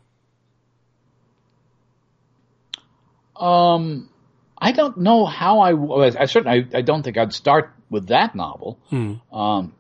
[3.36, 4.10] Um,
[4.58, 5.72] I don't know how I.
[6.22, 8.80] I certainly I, I don't think I'd start with that novel.
[8.90, 9.16] Hmm.
[9.34, 9.74] Um,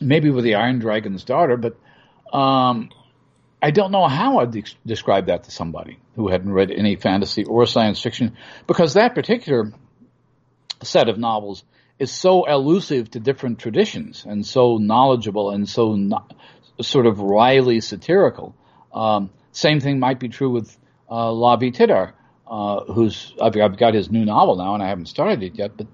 [0.00, 1.76] maybe with the Iron Dragon's daughter, but
[2.36, 2.90] um,
[3.62, 7.44] I don't know how I'd de- describe that to somebody who hadn't read any fantasy
[7.44, 8.36] or science fiction,
[8.66, 9.72] because that particular
[10.82, 11.64] set of novels
[11.98, 16.26] is so elusive to different traditions and so knowledgeable and so no-
[16.80, 18.54] sort of wryly satirical.
[18.92, 20.76] Um, same thing might be true with
[21.10, 22.12] uh, Lavie Tidhar,
[22.46, 25.76] uh, who's I've, I've, got his new novel now and I haven't started it yet,
[25.76, 25.86] but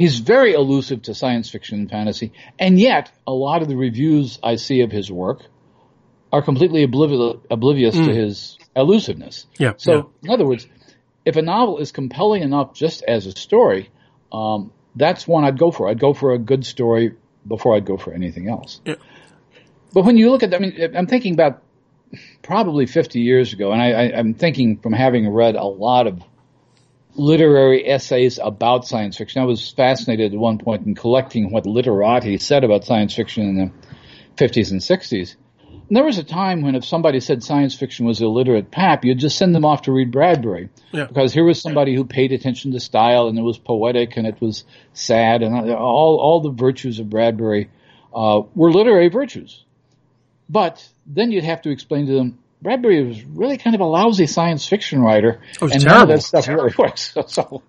[0.00, 4.38] He's very elusive to science fiction and fantasy, and yet a lot of the reviews
[4.42, 5.42] I see of his work
[6.32, 8.06] are completely oblivious, oblivious mm.
[8.06, 9.46] to his elusiveness.
[9.58, 9.74] Yeah.
[9.76, 10.02] So, yeah.
[10.22, 10.66] in other words,
[11.26, 13.90] if a novel is compelling enough just as a story,
[14.32, 15.88] um, that's one I'd go for.
[15.88, 17.14] I'd go for a good story
[17.46, 18.80] before I'd go for anything else.
[18.84, 18.96] Yeah.
[19.92, 21.62] But when you look at, I mean, I'm thinking about
[22.42, 26.22] probably 50 years ago, and I, I, I'm thinking from having read a lot of
[27.14, 29.42] literary essays about science fiction.
[29.42, 33.56] I was fascinated at one point in collecting what literati said about science fiction in
[33.56, 35.36] the 50s and 60s.
[35.92, 39.36] There was a time when if somebody said science fiction was illiterate pap, you'd just
[39.36, 40.68] send them off to read Bradbury.
[40.92, 41.06] Yeah.
[41.06, 44.40] Because here was somebody who paid attention to style and it was poetic and it
[44.40, 47.70] was sad and all, all the virtues of Bradbury
[48.14, 49.64] uh, were literary virtues.
[50.48, 54.26] But then you'd have to explain to them, Bradbury was really kind of a lousy
[54.26, 55.40] science fiction writer.
[55.60, 55.86] And terrible.
[55.86, 57.16] none of that stuff really works.
[57.26, 57.62] So,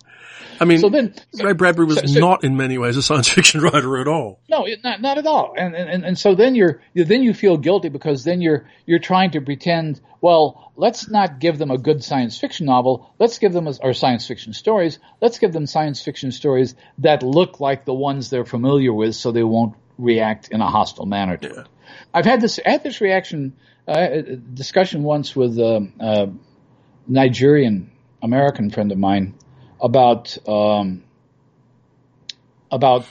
[0.62, 3.28] I mean, so then, Ray Bradbury was so, so, not in many ways a science
[3.34, 4.40] fiction writer at all.
[4.48, 5.56] No, not, not at all.
[5.58, 9.32] And, and, and so then you're, then you feel guilty because then you're, you're trying
[9.32, 13.12] to pretend, well, let's not give them a good science fiction novel.
[13.18, 15.00] Let's give them, a, or science fiction stories.
[15.20, 19.32] Let's give them science fiction stories that look like the ones they're familiar with so
[19.32, 21.62] they won't react in a hostile manner to yeah.
[21.62, 21.68] it.
[22.14, 23.54] I've had this, I had this reaction
[23.88, 26.30] a discussion once with a, a,
[27.08, 29.34] Nigerian American friend of mine
[29.82, 31.04] about um,
[32.72, 33.06] about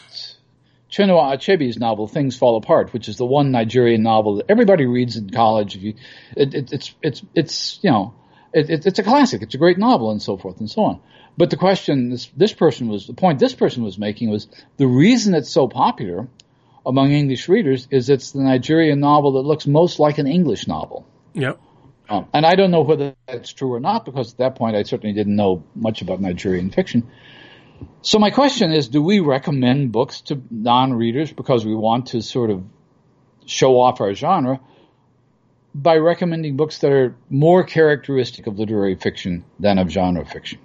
[0.90, 5.16] Chinua Achebe's novel "Things Fall Apart," which is the one Nigerian novel that everybody reads
[5.16, 5.76] in college.
[5.76, 5.94] You,
[6.36, 8.14] it, it, it's it's it's you know
[8.52, 9.42] it, it's a classic.
[9.42, 11.00] It's a great novel and so forth and so on.
[11.36, 14.86] But the question this this person was the point this person was making was the
[14.86, 16.28] reason it's so popular
[16.84, 21.06] among English readers is it's the Nigerian novel that looks most like an English novel.
[21.34, 21.60] Yep.
[22.10, 24.82] Um, and I don't know whether that's true or not because at that point I
[24.82, 27.08] certainly didn't know much about Nigerian fiction.
[28.02, 32.50] So my question is, do we recommend books to non-readers because we want to sort
[32.50, 32.64] of
[33.46, 34.60] show off our genre
[35.72, 40.58] by recommending books that are more characteristic of literary fiction than of genre fiction?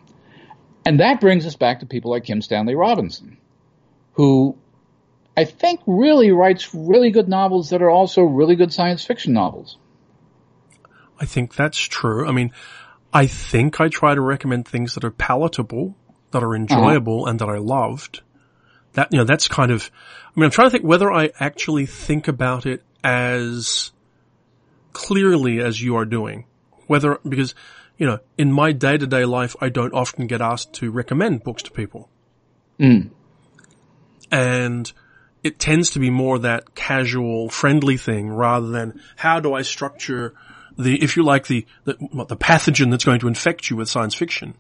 [0.84, 3.38] And that brings us back to people like Kim Stanley Robinson,
[4.14, 4.58] who
[5.38, 9.78] I think really writes really good novels that are also really good science fiction novels.
[11.20, 12.28] I think that's true.
[12.28, 12.52] I mean,
[13.14, 15.96] I think I try to recommend things that are palatable,
[16.32, 17.32] that are enjoyable, uh-huh.
[17.32, 18.22] and that I loved.
[18.94, 19.90] That, you know, that's kind of,
[20.36, 23.92] I mean, I'm trying to think whether I actually think about it as
[24.94, 26.46] clearly as you are doing.
[26.88, 27.56] Whether, because,
[27.98, 31.44] you know, in my day to day life, I don't often get asked to recommend
[31.44, 32.10] books to people.
[32.80, 33.12] Mm.
[34.32, 34.92] And
[35.44, 40.34] it tends to be more that casual, friendly thing rather than how do I structure
[40.78, 43.90] the, if you like, the, the, what, the pathogen that's going to infect you with
[43.90, 44.56] science fiction.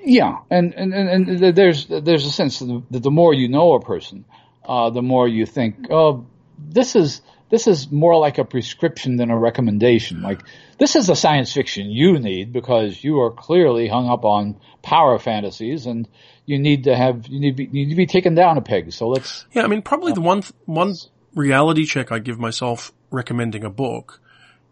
[0.00, 4.24] Yeah, and, and, and, there's, there's a sense that the more you know a person,
[4.68, 6.26] uh, the more you think, oh,
[6.58, 10.20] this is, this is more like a prescription than a recommendation.
[10.20, 10.40] Like,
[10.78, 15.18] this is the science fiction you need because you are clearly hung up on power
[15.18, 16.08] fantasies and
[16.44, 18.62] you need to have, you need to be, you need to be taken down a
[18.62, 18.92] peg.
[18.92, 19.46] So let's.
[19.52, 20.94] Yeah, I mean, probably uh, the one, one
[21.34, 24.20] reality check I give myself recommending a book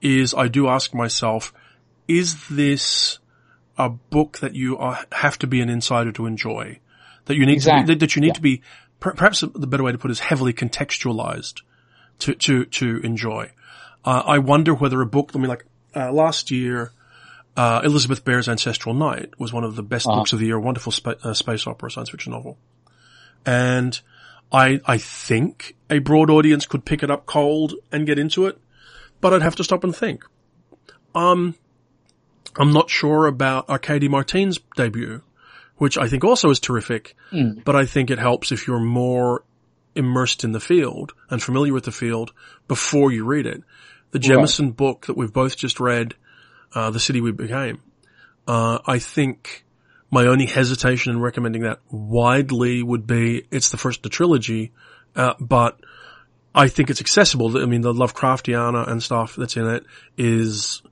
[0.03, 1.55] is I do ask myself,
[2.09, 3.19] is this
[3.79, 6.81] a book that you are, have to be an insider to enjoy?
[7.27, 7.95] That you need exactly.
[7.95, 8.35] to be, that you need yeah.
[8.35, 8.63] to be,
[9.01, 11.63] perhaps the better way to put it is heavily contextualized
[12.19, 13.53] to, to, to enjoy.
[14.05, 16.93] Uh, I wonder whether a book, I mean like, uh, last year,
[17.57, 20.17] uh, Elizabeth Bear's Ancestral Night was one of the best uh-huh.
[20.17, 22.59] books of the year, wonderful spa- uh, space opera science fiction novel.
[23.47, 24.01] And
[24.51, 28.59] I, I think a broad audience could pick it up cold and get into it
[29.23, 30.25] but I'd have to stop and think.
[31.15, 31.55] Um,
[32.59, 35.23] I'm not sure about Arcady Martine's debut,
[35.77, 37.65] which I think also is terrific, mm.
[37.65, 39.45] but I think it helps if you're more
[39.95, 42.33] immersed in the field and familiar with the field
[42.69, 43.63] before you read it.
[44.11, 44.77] The Jemisin right.
[44.77, 46.15] book that we've both just read,
[46.75, 47.81] uh, The City We Became,
[48.47, 49.65] uh, I think
[50.11, 54.73] my only hesitation in recommending that widely would be it's the first in the trilogy,
[55.17, 55.81] uh, but
[56.55, 57.57] I think it's accessible.
[57.57, 59.85] I mean, the Lovecraftiana and stuff that's in it
[60.19, 60.83] is,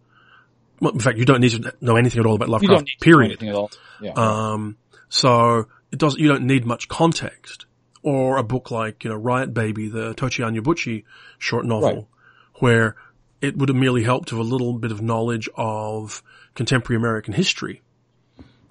[0.81, 3.33] well, in fact, you don't need to know anything at all about Lovecraft, period.
[3.33, 3.71] anything at all.
[4.01, 4.13] Yeah.
[4.17, 7.67] Um, so it does, you don't need much context.
[8.03, 11.05] Or a book like, you know, Riot Baby, the Tochi Onyebuchi
[11.37, 12.07] short novel, right.
[12.55, 12.97] where
[13.43, 16.23] it would have merely helped to have a little bit of knowledge of
[16.55, 17.83] contemporary American history.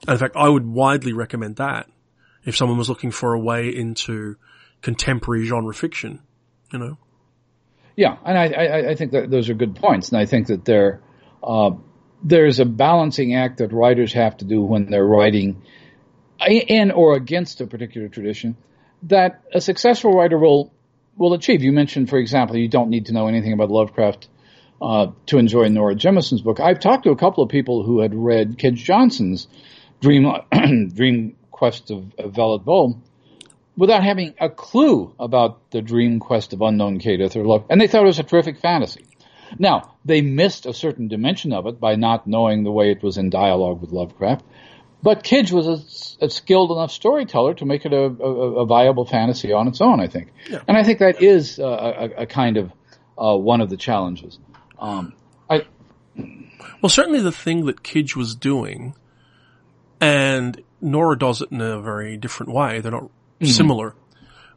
[0.07, 1.87] And in fact, I would widely recommend that
[2.43, 4.37] if someone was looking for a way into
[4.81, 6.21] contemporary genre fiction
[6.71, 6.97] you know.
[7.95, 10.63] Yeah, and I, I, I think that those are good points, and I think that
[10.63, 11.01] there,
[11.43, 11.71] uh,
[12.23, 15.61] there's a balancing act that writers have to do when they're writing
[16.47, 18.55] in or against a particular tradition
[19.03, 20.73] that a successful writer will
[21.17, 21.61] will achieve.
[21.61, 24.29] You mentioned, for example, you don't need to know anything about Lovecraft
[24.81, 26.59] uh, to enjoy Nora Jemisin's book.
[26.59, 29.47] I've talked to a couple of people who had read Kij Johnson's
[30.01, 30.31] Dream
[30.93, 33.01] Dream Quest of, of Vellitt Boe,
[33.79, 37.87] without having a clue about the dream quest of unknown Kadath or love, and they
[37.87, 39.05] thought it was a terrific fantasy.
[39.57, 43.17] Now, they missed a certain dimension of it by not knowing the way it was
[43.17, 44.43] in dialogue with Lovecraft,
[45.01, 49.05] but Kij was a, a skilled enough storyteller to make it a, a, a, viable
[49.05, 50.33] fantasy on its own, I think.
[50.49, 50.59] Yeah.
[50.67, 52.73] And I think that is a, a kind of
[53.17, 54.37] uh, one of the challenges.
[54.77, 55.13] Um,
[55.49, 55.65] I,
[56.81, 58.93] well, certainly the thing that Kij was doing,
[60.01, 62.81] and Nora does it in a very different way.
[62.81, 63.51] They're not mm-hmm.
[63.51, 63.95] similar.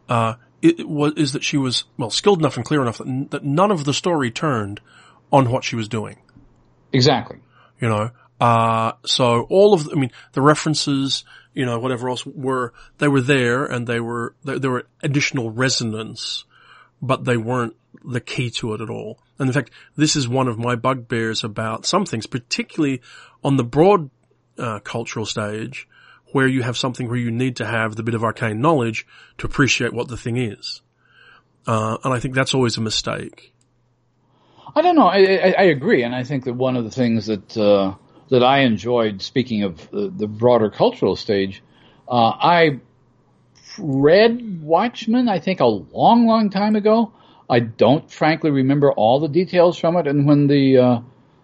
[0.09, 3.29] Uh, it, was, is that she was, well, skilled enough and clear enough that, n-
[3.31, 4.81] that none of the story turned
[5.33, 6.19] on what she was doing.
[6.93, 7.39] Exactly.
[7.81, 12.25] You know, uh, so all of, the, I mean, the references, you know, whatever else
[12.27, 16.45] were, they were there and they were, they, there were additional resonance,
[17.01, 19.19] but they weren't the key to it at all.
[19.39, 23.01] And in fact, this is one of my bugbears about some things, particularly
[23.43, 24.11] on the broad,
[24.59, 25.89] uh, cultural stage,
[26.33, 29.07] where you have something where you need to have the bit of arcane knowledge
[29.39, 30.83] to appreciate what the thing is.
[31.67, 33.53] Uh, and I think that's always a mistake.
[34.75, 35.07] I don't know.
[35.07, 37.95] I, I, I, agree, and I think that one of the things that uh,
[38.31, 41.63] that I enjoyed, speaking of the, the broader cultural stage,
[42.09, 42.81] uh, I
[43.79, 45.29] read Watchmen.
[45.29, 47.13] I think a long, long time ago.
[47.51, 50.07] I don't, frankly, remember all the details from it.
[50.07, 51.01] And when the uh,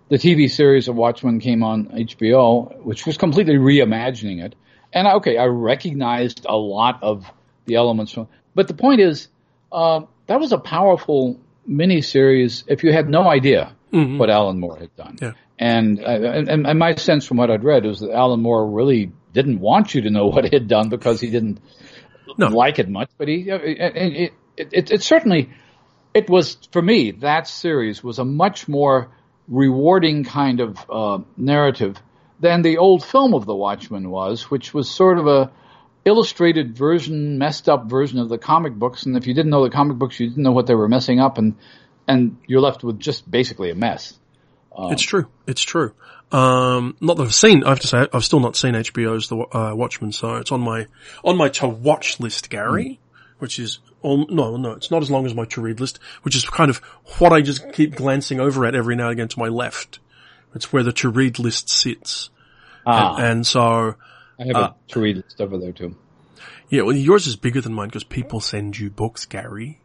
[0.08, 4.54] the TV series of Watchmen came on HBO, which was completely reimagining it,
[4.92, 7.26] and okay, I recognized a lot of
[7.66, 9.28] the elements from, but the point is,
[9.70, 14.18] uh, that was a powerful miniseries if you had no idea mm-hmm.
[14.18, 15.16] what Alan Moore had done.
[15.20, 15.32] Yeah.
[15.58, 19.12] And, uh, and, and my sense from what I'd read was that Alan Moore really
[19.32, 21.60] didn't want you to know what he had done because he didn't
[22.36, 22.48] no.
[22.48, 25.50] like it much, but he, uh, it, it, it, it certainly,
[26.14, 29.10] it was, for me, that series was a much more
[29.48, 32.00] rewarding kind of, uh, narrative
[32.40, 35.50] than the old film of The Watchmen was, which was sort of a
[36.04, 39.04] illustrated version, messed up version of the comic books.
[39.04, 41.20] And if you didn't know the comic books, you didn't know what they were messing
[41.20, 41.56] up, and
[42.06, 44.18] and you're left with just basically a mess.
[44.76, 45.26] Um, it's true.
[45.46, 45.92] It's true.
[46.30, 47.64] Um, not that I've seen.
[47.64, 50.60] I have to say, I've still not seen HBO's The uh, Watchmen, so it's on
[50.60, 50.86] my
[51.24, 53.28] on my to watch list, Gary, mm.
[53.38, 56.36] which is all, no, no, it's not as long as my to read list, which
[56.36, 56.78] is kind of
[57.18, 59.98] what I just keep glancing over at every now and again to my left
[60.54, 62.30] It's where the to read list sits.
[62.86, 63.16] Ah.
[63.16, 63.94] And, and so.
[64.40, 65.96] I have uh, a to read list over there too.
[66.70, 69.80] Yeah, well, yours is bigger than mine because people send you books, Gary.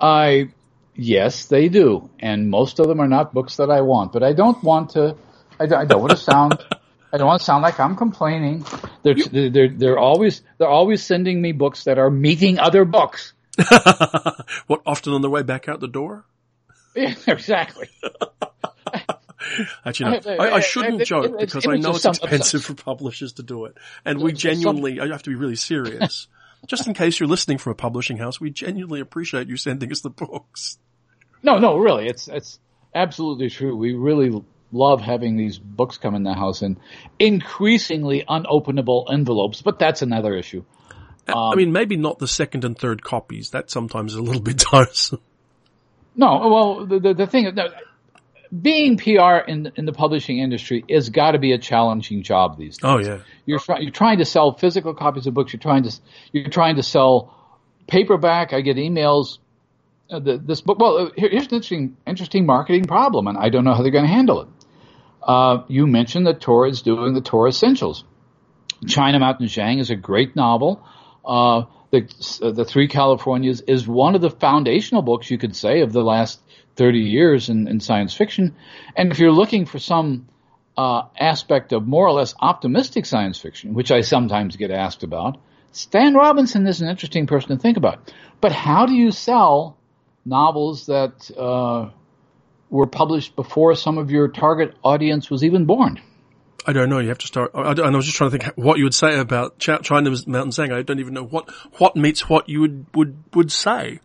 [0.00, 0.48] I,
[0.94, 2.10] yes, they do.
[2.18, 5.16] And most of them are not books that I want, but I don't want to,
[5.60, 6.58] I don't, I don't want to sound,
[7.12, 8.64] I don't want to sound like I'm complaining.
[9.02, 13.32] They're, they're, they're always, they're always sending me books that are meeting other books.
[14.66, 16.24] what, often on their way back out the door?
[16.96, 17.88] Yeah, exactly.
[19.84, 20.36] Actually, no.
[20.36, 23.76] I, I shouldn't joke because I know it's expensive for publishers to do it.
[24.04, 26.28] And we genuinely, I have to be really serious.
[26.66, 30.02] Just in case you're listening from a publishing house, we genuinely appreciate you sending us
[30.02, 30.78] the books.
[31.42, 32.06] No, no, really.
[32.06, 32.58] It's, it's
[32.94, 33.74] absolutely true.
[33.74, 36.78] We really love having these books come in the house in
[37.18, 40.64] increasingly unopenable envelopes, but that's another issue.
[41.28, 43.50] Um, I mean, maybe not the second and third copies.
[43.50, 45.20] That sometimes is a little bit tiresome.
[46.16, 47.54] No, well, the, the, the thing,
[48.58, 52.78] being PR in in the publishing industry is got to be a challenging job these
[52.78, 52.84] days.
[52.84, 55.52] Oh yeah, you're you're trying to sell physical copies of books.
[55.52, 55.92] You're trying to
[56.32, 57.34] you're trying to sell
[57.86, 58.52] paperback.
[58.52, 59.38] I get emails.
[60.10, 60.80] Uh, the, this book.
[60.80, 63.92] Well, uh, here, here's an interesting interesting marketing problem, and I don't know how they're
[63.92, 64.48] going to handle it.
[65.22, 68.04] Uh, you mentioned that Tor is doing the Tor Essentials.
[68.88, 70.84] China Mountain Zhang is a great novel.
[71.24, 72.08] Uh, the
[72.42, 76.02] uh, the Three Californias is one of the foundational books you could say of the
[76.02, 76.40] last
[76.80, 78.56] 30 years in, in science fiction.
[78.96, 80.26] And if you're looking for some
[80.78, 85.36] uh, aspect of more or less optimistic science fiction, which I sometimes get asked about,
[85.72, 88.10] Stan Robinson is an interesting person to think about.
[88.40, 89.76] But how do you sell
[90.24, 91.90] novels that uh,
[92.70, 96.00] were published before some of your target audience was even born?
[96.66, 96.98] I don't know.
[96.98, 97.50] You have to start.
[97.54, 100.52] I, and I was just trying to think what you would say about China's Mountain
[100.52, 100.72] Zhang.
[100.72, 104.00] I don't even know what what meets what you would would would say.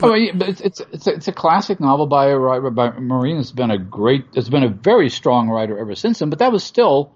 [0.00, 3.38] But, oh, it's, it's it's a, it's a classic novel by a writer by Maureen.
[3.38, 4.24] It's been a great.
[4.34, 6.30] It's been a very strong writer ever since then.
[6.30, 7.12] But that was still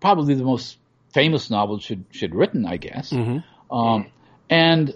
[0.00, 0.78] probably the most
[1.12, 3.10] famous novel she'd she'd written, I guess.
[3.10, 3.74] Mm-hmm.
[3.74, 4.06] Um,
[4.50, 4.94] and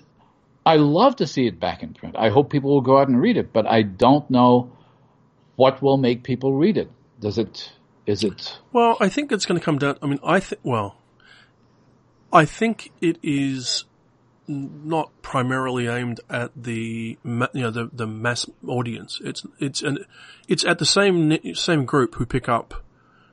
[0.67, 2.17] I love to see it back in print.
[2.19, 3.53] I hope people will go out and read it.
[3.53, 4.73] But I don't know
[5.57, 6.91] what will make people read it.
[7.21, 7.73] Does it?
[8.07, 8.59] Is it?
[8.73, 9.99] Well, I think it's going to come down.
[10.03, 10.61] I mean, I think.
[10.65, 10.97] Well,
[12.33, 13.85] I think it is
[14.49, 19.21] not primarily aimed at the you know the the mass audience.
[19.23, 19.99] It's it's an
[20.49, 22.85] it's at the same same group who pick up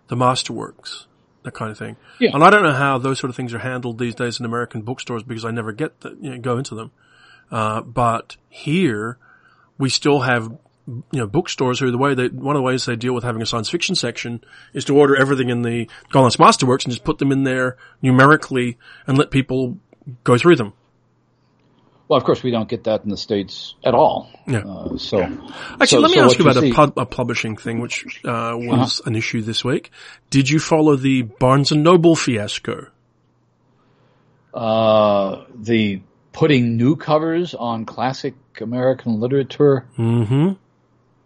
[0.07, 1.05] the masterworks,
[1.43, 1.95] that kind of thing.
[2.20, 2.32] Yeah.
[2.34, 4.82] And I don't know how those sort of things are handled these days in American
[4.82, 6.91] bookstores because I never get the, you know, go into them.
[7.49, 9.18] Uh, but here
[9.78, 10.51] we still have
[10.88, 13.41] you know, bookstores who the way they, one of the ways they deal with having
[13.41, 14.43] a science fiction section
[14.74, 18.78] is to order everything in the Gollancz Masterworks and just put them in there numerically
[19.07, 19.80] and let people
[20.24, 20.74] go through them.
[22.08, 24.30] Well, of course, we don't get that in the states at all.
[24.47, 24.60] Yeah.
[24.60, 27.58] Uh, so, actually, so, let me so ask you about you a, pub, a, publishing
[27.58, 29.10] thing, which uh, was uh-huh.
[29.10, 29.89] an issue this week.
[30.30, 32.89] Did you follow the Barnes and Noble fiasco?
[34.53, 36.01] Uh, the
[36.32, 39.88] putting new covers on classic American literature.
[39.97, 40.53] Mm-hmm.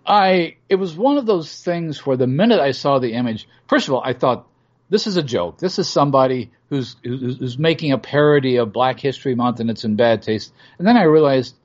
[0.05, 3.87] I it was one of those things where the minute I saw the image, first
[3.87, 4.47] of all, I thought
[4.89, 5.59] this is a joke.
[5.59, 9.95] This is somebody who's, who's making a parody of Black History Month and it's in
[9.95, 10.51] bad taste.
[10.77, 11.55] And then I realized,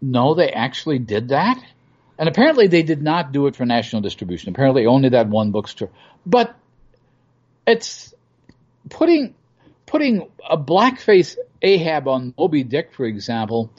[0.00, 1.62] no, they actually did that.
[2.18, 4.50] And apparently they did not do it for national distribution.
[4.50, 5.90] Apparently only that one bookstore.
[6.26, 6.54] But
[7.66, 8.12] it's
[8.90, 9.34] putting,
[9.86, 13.72] putting a blackface Ahab on Moby Dick, for example.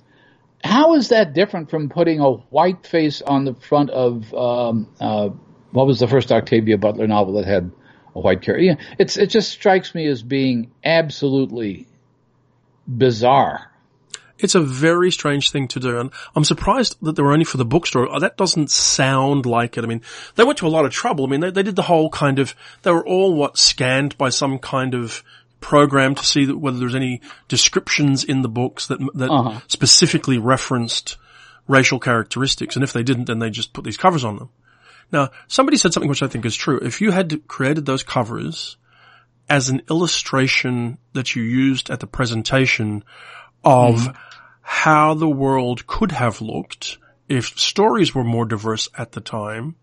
[0.63, 5.29] How is that different from putting a white face on the front of, um, uh,
[5.71, 7.71] what was the first Octavia Butler novel that had
[8.15, 8.47] a white.
[8.47, 11.87] Yeah, it's it just strikes me as being absolutely
[12.87, 13.69] bizarre.
[14.39, 17.57] It's a very strange thing to do, and I'm surprised that they were only for
[17.57, 18.09] the bookstore.
[18.09, 19.83] Oh, that doesn't sound like it.
[19.83, 20.01] I mean,
[20.35, 21.25] they went to a lot of trouble.
[21.25, 24.29] I mean, they, they did the whole kind of, they were all what scanned by
[24.29, 25.23] some kind of
[25.61, 29.61] program to see that whether there's any descriptions in the books that that uh-huh.
[29.67, 31.15] specifically referenced
[31.67, 34.49] racial characteristics, and if they didn't, then they just put these covers on them.
[35.13, 36.79] Now, somebody said something which I think is true.
[36.79, 38.77] If you had created those covers
[39.47, 43.03] as an illustration that you used at the presentation
[43.63, 44.15] of mm.
[44.61, 46.97] how the world could have looked
[47.29, 49.75] if stories were more diverse at the time,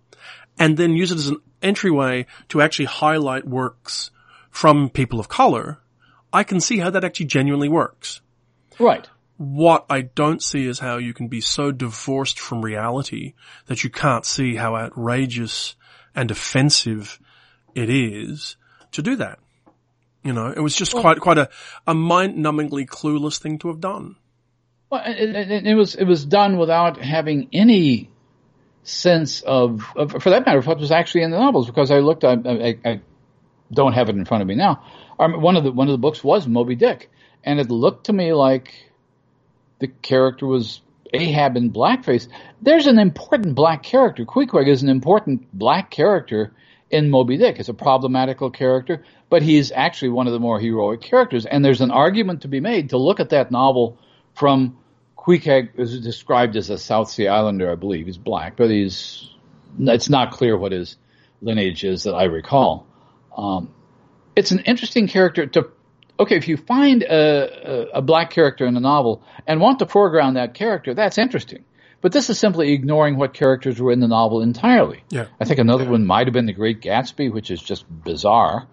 [0.59, 4.11] and then use it as an entryway to actually highlight works
[4.51, 5.78] from people of color,
[6.33, 8.20] I can see how that actually genuinely works.
[8.78, 9.09] Right.
[9.41, 13.32] What I don't see is how you can be so divorced from reality
[13.68, 15.76] that you can't see how outrageous
[16.14, 17.18] and offensive
[17.74, 18.59] it is
[18.93, 19.38] to do that.
[20.22, 21.49] You know, it was just well, quite, quite a,
[21.86, 24.16] a mind-numbingly clueless thing to have done.
[24.91, 28.11] Well, it, it, it, was, it was done without having any
[28.82, 31.66] sense of, of, for that matter, what was actually in the novels.
[31.66, 33.01] Because I looked, I, I, I
[33.72, 34.84] don't have it in front of me now.
[35.18, 37.11] Um, one of the one of the books was Moby Dick,
[37.43, 38.89] and it looked to me like
[39.81, 40.81] the character was
[41.12, 42.28] Ahab in blackface.
[42.62, 44.24] There's an important black character.
[44.24, 46.53] Queequeg is an important black character
[46.91, 47.59] in Moby Dick.
[47.59, 51.47] It's a problematical character, but he's actually one of the more heroic characters.
[51.47, 53.99] And there's an argument to be made to look at that novel
[54.35, 54.78] from
[55.16, 58.07] Queequeg is described as a South Sea Islander, I believe.
[58.07, 59.28] He's black, but he's
[59.78, 60.97] it's not clear what his
[61.41, 62.87] lineage is that I recall.
[63.37, 63.72] Um,
[64.35, 65.70] it's an interesting character to
[66.21, 69.87] okay, if you find a, a, a, black character in a novel and want to
[69.87, 71.64] foreground that character, that's interesting.
[72.03, 75.03] But this is simply ignoring what characters were in the novel entirely.
[75.11, 75.27] Yeah.
[75.41, 78.68] I think another one might have been The Great Gatsby, which is just bizarre.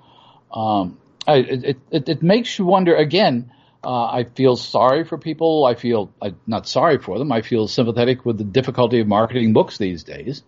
[0.53, 3.51] Um, I, it, it, it, makes you wonder again.
[3.83, 5.65] Uh, I feel sorry for people.
[5.65, 7.31] I feel uh, not sorry for them.
[7.31, 10.43] I feel sympathetic with the difficulty of marketing books these days.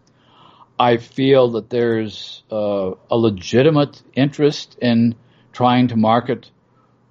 [0.80, 5.16] I feel that there's uh, a legitimate interest in
[5.52, 6.50] trying to market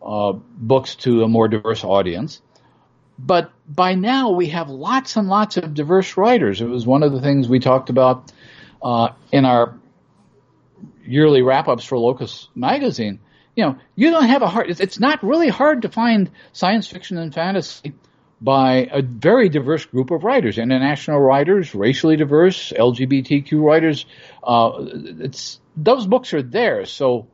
[0.09, 2.41] uh, books to a more diverse audience.
[3.19, 6.61] But by now we have lots and lots of diverse writers.
[6.63, 8.33] It was one of the things we talked about
[8.83, 9.79] uh, in our
[11.05, 13.21] yearly wrap-ups for Locus magazine.
[13.55, 14.71] You know, you don't have a hard.
[14.71, 17.93] It's not really hard to find science fiction and fantasy
[18.41, 24.07] by a very diverse group of writers, international writers, racially diverse, LGBTQ writers.
[24.45, 24.87] Uh,
[25.21, 26.87] it's those books are there.
[26.87, 27.27] So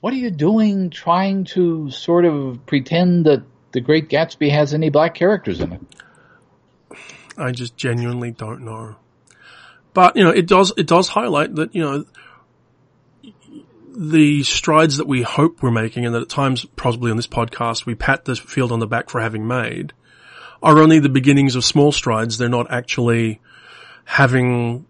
[0.00, 3.42] what are you doing trying to sort of pretend that
[3.72, 5.80] the Great Gatsby has any black characters in it?
[7.36, 8.96] I just genuinely don't know.
[9.92, 12.04] But, you know, it does, it does highlight that, you know,
[13.96, 17.86] the strides that we hope we're making and that at times, possibly on this podcast,
[17.86, 19.92] we pat the field on the back for having made
[20.62, 22.38] are only the beginnings of small strides.
[22.38, 23.40] They're not actually
[24.04, 24.86] having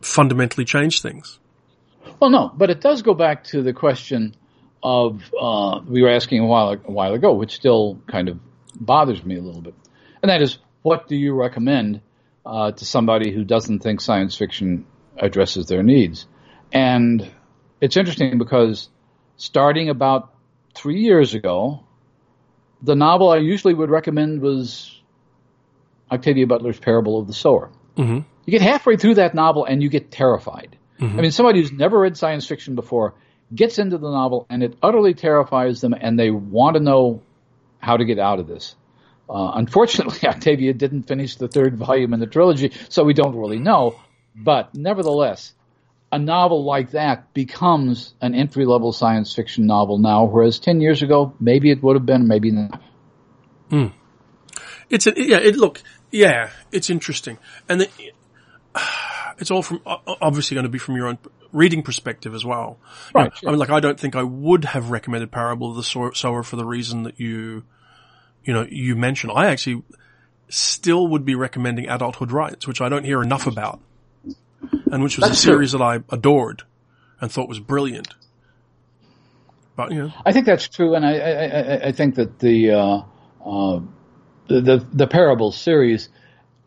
[0.00, 1.39] fundamentally changed things.
[2.18, 4.34] Well, no, but it does go back to the question
[4.82, 8.38] of uh, we were asking a while a while ago, which still kind of
[8.74, 9.74] bothers me a little bit,
[10.22, 12.00] and that is, what do you recommend
[12.46, 14.86] uh, to somebody who doesn't think science fiction
[15.18, 16.26] addresses their needs?
[16.72, 17.30] And
[17.80, 18.88] it's interesting because
[19.36, 20.34] starting about
[20.74, 21.84] three years ago,
[22.82, 25.00] the novel I usually would recommend was
[26.10, 27.70] Octavia Butler's Parable of the Sower.
[27.96, 28.20] Mm-hmm.
[28.46, 31.18] You get halfway through that novel and you get terrified Mm-hmm.
[31.18, 33.14] I mean, somebody who's never read science fiction before
[33.54, 37.22] gets into the novel and it utterly terrifies them and they want to know
[37.78, 38.76] how to get out of this.
[39.28, 43.58] Uh, unfortunately, Octavia didn't finish the third volume in the trilogy, so we don't really
[43.58, 43.98] know.
[44.34, 45.54] But nevertheless,
[46.12, 51.02] a novel like that becomes an entry level science fiction novel now, whereas 10 years
[51.02, 52.82] ago, maybe it would have been, maybe not.
[53.70, 53.92] Mm.
[54.88, 55.80] It's a, yeah, it, look,
[56.10, 57.38] yeah, it's interesting.
[57.68, 57.88] And the,
[59.38, 61.18] it's all from obviously going to be from your own
[61.52, 62.78] reading perspective as well.
[63.14, 63.24] Right.
[63.24, 63.48] You know, sure.
[63.48, 66.56] I mean, like I don't think I would have recommended Parable of the Sower for
[66.56, 67.64] the reason that you,
[68.44, 69.32] you know, you mentioned.
[69.34, 69.82] I actually
[70.48, 73.80] still would be recommending Adulthood Rites, which I don't hear enough about,
[74.90, 75.78] and which was That's a series true.
[75.78, 76.64] that I adored
[77.20, 78.08] and thought was brilliant.
[79.76, 83.02] But you know, I think that's true, and I I, I think that the, uh,
[83.44, 83.80] uh,
[84.48, 86.08] the the the Parable series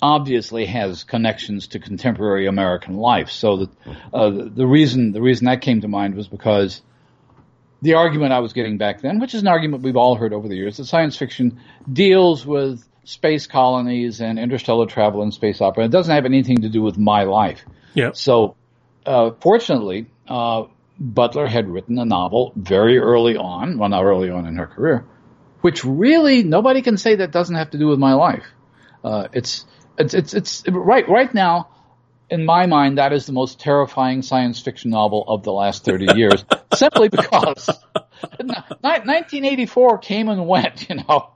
[0.04, 3.30] obviously has connections to contemporary American life.
[3.30, 3.70] So the,
[4.14, 6.82] uh, the reason the reason that came to mind was because
[7.82, 10.50] the argument I was getting back then, which is an argument we've all heard over
[10.50, 15.86] the years, that science fiction deals with space colonies and interstellar travel and space opera.
[15.86, 17.64] It doesn't have anything to do with my life.
[17.94, 18.12] Yeah.
[18.14, 18.56] So,
[19.06, 20.66] uh, fortunately, uh,
[21.00, 25.06] Butler had written a novel very early on, well, not early on in her career,
[25.62, 28.46] which really nobody can say that doesn't have to do with my life.
[29.04, 29.66] Uh, it's
[29.98, 31.70] it's, it's, it's right, right now,
[32.30, 36.08] in my mind, that is the most terrifying science fiction novel of the last 30
[36.16, 37.68] years, simply because
[38.40, 41.30] 1984 came and went, you know.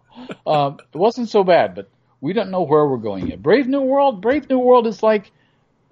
[0.45, 1.89] Um, it wasn't so bad, but
[2.21, 3.41] we don't know where we're going yet.
[3.41, 5.31] Brave New World, Brave New World is like,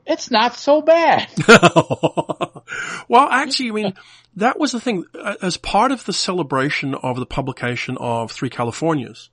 [0.06, 1.30] it's not so bad.
[3.08, 3.94] well, actually, I mean,
[4.36, 5.06] that was the thing.
[5.42, 9.30] As part of the celebration of the publication of Three Californias,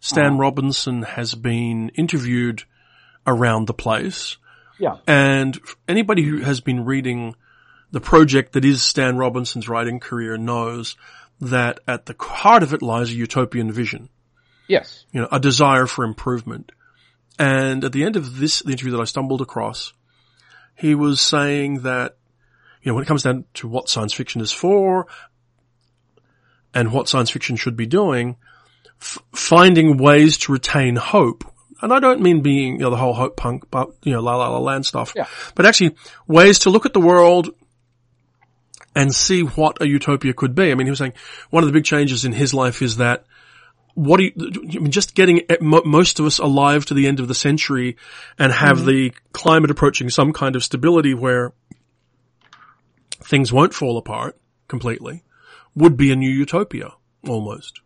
[0.00, 0.38] Stan uh-huh.
[0.38, 2.64] Robinson has been interviewed
[3.26, 4.36] around the place.
[4.78, 4.96] Yeah.
[5.06, 5.58] And
[5.88, 7.36] anybody who has been reading
[7.90, 10.96] the project that is Stan Robinson's writing career knows
[11.40, 14.08] that at the heart of it lies a utopian vision.
[14.66, 15.04] Yes.
[15.12, 16.72] You know, a desire for improvement.
[17.38, 19.92] And at the end of this, the interview that I stumbled across,
[20.74, 22.16] he was saying that,
[22.82, 25.06] you know, when it comes down to what science fiction is for
[26.72, 28.36] and what science fiction should be doing,
[29.00, 31.44] f- finding ways to retain hope
[31.84, 34.36] And I don't mean being, you know, the whole hope punk, but, you know, la
[34.36, 35.12] la la land stuff.
[35.14, 35.26] Yeah.
[35.54, 37.50] But actually ways to look at the world
[38.96, 40.70] and see what a utopia could be.
[40.70, 41.12] I mean, he was saying
[41.50, 43.26] one of the big changes in his life is that
[43.92, 47.28] what do you, I mean, just getting most of us alive to the end of
[47.28, 47.98] the century
[48.38, 48.86] and have mm-hmm.
[48.86, 51.52] the climate approaching some kind of stability where
[53.22, 55.22] things won't fall apart completely
[55.74, 56.94] would be a new utopia
[57.28, 57.82] almost.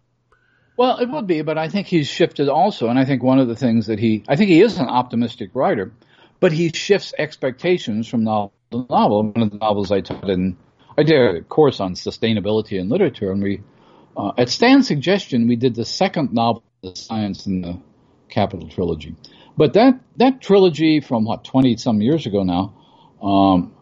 [0.79, 2.89] Well, it would be, but I think he's shifted also.
[2.89, 5.51] And I think one of the things that he, I think he is an optimistic
[5.53, 5.93] writer,
[6.39, 9.25] but he shifts expectations from novel to novel.
[9.25, 10.57] One of the novels I taught in,
[10.97, 13.61] I did a course on sustainability in literature, and we,
[14.17, 17.81] uh, at Stan's suggestion, we did the second novel, The Science in the
[18.29, 19.17] Capital Trilogy.
[19.57, 22.73] But that, that trilogy from what, 20 some years ago now,
[23.21, 23.75] um,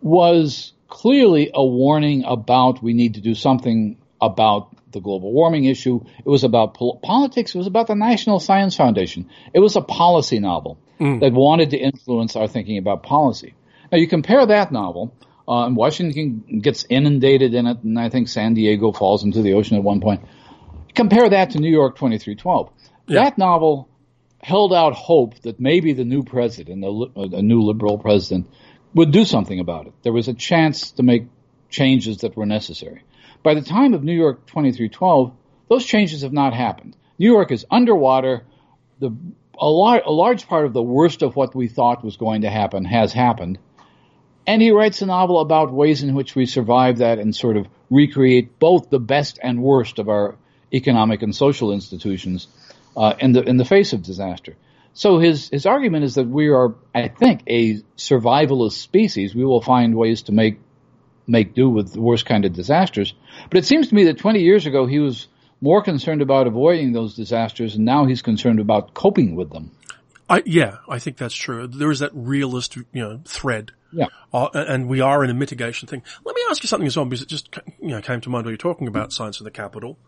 [0.00, 6.04] was clearly a warning about we need to do something about the global warming issue.
[6.18, 7.54] It was about pol- politics.
[7.54, 9.28] It was about the National Science Foundation.
[9.54, 11.20] It was a policy novel mm.
[11.20, 13.54] that wanted to influence our thinking about policy.
[13.90, 15.14] Now you compare that novel,
[15.48, 19.54] uh, and Washington gets inundated in it, and I think San Diego falls into the
[19.54, 20.22] ocean at one point.
[20.94, 22.70] Compare that to New York 2312.
[23.06, 23.24] Yeah.
[23.24, 23.88] That novel
[24.42, 28.48] held out hope that maybe the new president, a, a new liberal president,
[28.94, 29.92] would do something about it.
[30.02, 31.26] There was a chance to make
[31.68, 33.02] changes that were necessary.
[33.42, 35.32] By the time of New York 2312,
[35.68, 36.96] those changes have not happened.
[37.18, 38.44] New York is underwater.
[38.98, 39.14] The,
[39.58, 42.50] a, lar- a large part of the worst of what we thought was going to
[42.50, 43.58] happen has happened.
[44.46, 47.66] And he writes a novel about ways in which we survive that and sort of
[47.88, 50.36] recreate both the best and worst of our
[50.72, 52.48] economic and social institutions
[52.96, 54.56] uh, in the in the face of disaster.
[54.92, 59.34] So his his argument is that we are, I think, a survivalist species.
[59.34, 60.58] We will find ways to make
[61.30, 63.14] make do with the worst kind of disasters.
[63.48, 65.28] But it seems to me that 20 years ago he was
[65.60, 69.70] more concerned about avoiding those disasters, and now he's concerned about coping with them.
[70.28, 71.66] I, yeah, I think that's true.
[71.66, 73.72] There is that realist, you know, thread.
[73.92, 74.06] Yeah.
[74.32, 76.02] Uh, and we are in a mitigation thing.
[76.24, 78.46] Let me ask you something as well, because it just, you know, came to mind
[78.46, 79.98] when you're talking about science in the capital.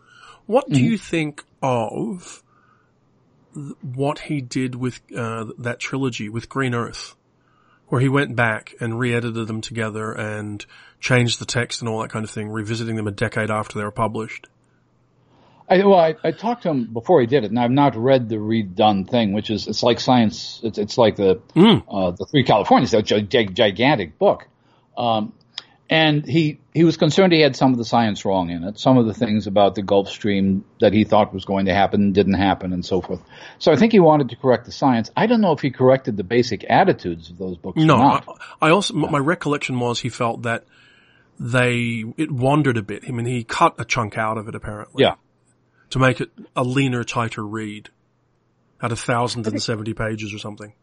[0.45, 0.85] What do mm-hmm.
[0.85, 2.41] you think of
[3.81, 7.15] what he did with uh, that trilogy with Green Earth?
[7.93, 10.65] Where he went back and re-edited them together and
[10.99, 13.85] changed the text and all that kind of thing, revisiting them a decade after they
[13.85, 14.47] were published.
[15.69, 18.29] I, well, I, I, talked to him before he did it, and I've not read
[18.29, 20.59] the redone thing, which is it's like science.
[20.63, 21.83] It's, it's like the mm.
[21.87, 24.47] uh, the Three Californias, a gigantic book.
[24.97, 25.33] Um,
[25.93, 28.79] and he, he was concerned he had some of the science wrong in it.
[28.79, 32.13] Some of the things about the Gulf Stream that he thought was going to happen
[32.13, 33.21] didn't happen and so forth.
[33.59, 35.11] So I think he wanted to correct the science.
[35.15, 37.79] I don't know if he corrected the basic attitudes of those books.
[37.79, 38.23] No, I,
[38.59, 40.65] I, also, my recollection was he felt that
[41.39, 43.03] they, it wandered a bit.
[43.07, 45.03] I mean, he cut a chunk out of it apparently.
[45.03, 45.15] Yeah.
[45.91, 47.89] To make it a leaner, tighter read.
[48.81, 50.73] At a thousand and seventy pages or something.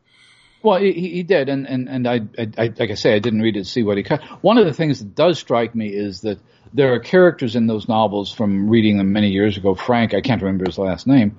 [0.63, 3.57] Well, he, he did, and and and I, I, like I say, I didn't read
[3.57, 4.23] it to see what he cut.
[4.43, 6.39] One of the things that does strike me is that
[6.75, 9.75] there are characters in those novels from reading them many years ago.
[9.75, 11.39] Frank, I can't remember his last name,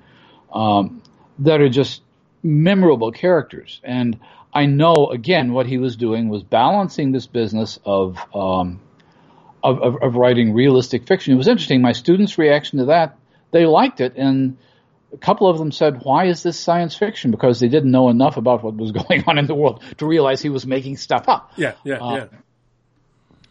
[0.52, 1.02] um,
[1.38, 2.02] that are just
[2.42, 4.18] memorable characters, and
[4.52, 8.80] I know again what he was doing was balancing this business of um,
[9.62, 11.32] of, of, of writing realistic fiction.
[11.32, 11.80] It was interesting.
[11.80, 13.16] My students' reaction to that,
[13.52, 14.56] they liked it, and
[15.12, 17.30] a couple of them said, why is this science fiction?
[17.30, 20.40] Because they didn't know enough about what was going on in the world to realize
[20.40, 21.52] he was making stuff up.
[21.56, 22.26] Yeah, yeah, uh, yeah.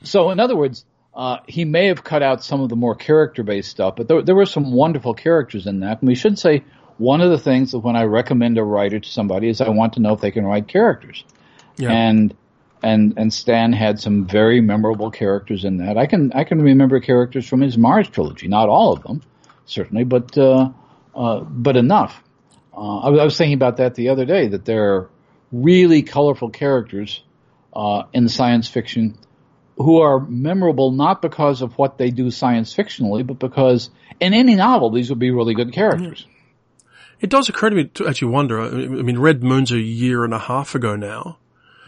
[0.03, 3.69] So in other words, uh, he may have cut out some of the more character-based
[3.69, 6.01] stuff, but there, there were some wonderful characters in that.
[6.01, 6.63] And we should say
[6.97, 9.93] one of the things that when I recommend a writer to somebody is I want
[9.93, 11.23] to know if they can write characters.
[11.77, 11.91] Yeah.
[11.91, 12.35] And
[12.83, 15.97] and and Stan had some very memorable characters in that.
[15.97, 19.21] I can I can remember characters from his Mars trilogy, not all of them,
[19.65, 20.69] certainly, but uh,
[21.15, 22.21] uh, but enough.
[22.73, 25.09] Uh, I, I, was thinking about that the other day, that there are
[25.51, 27.21] really colorful characters
[27.73, 29.17] uh, in science fiction
[29.77, 33.89] who are memorable not because of what they do science fictionally, but because
[34.19, 36.25] in any novel these would be really good characters.
[37.19, 38.61] It does occur to me to actually wonder.
[38.61, 41.37] I mean, Red Moon's a year and a half ago now.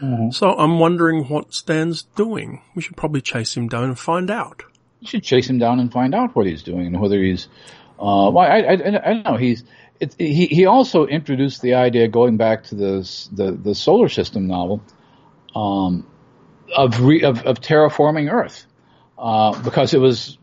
[0.00, 0.30] Mm-hmm.
[0.30, 2.62] So I'm wondering what Stan's doing.
[2.74, 4.62] We should probably chase him down and find out.
[5.00, 7.48] You should chase him down and find out what he's doing and whether he's
[7.98, 9.36] uh, well, I, I, I, know.
[9.36, 9.64] He's
[10.00, 14.46] it, he he also introduced the idea going back to the the, the solar system
[14.46, 14.82] novel
[15.54, 16.06] um,
[16.76, 18.66] of, re, of of terraforming Earth
[19.18, 20.38] uh, because it was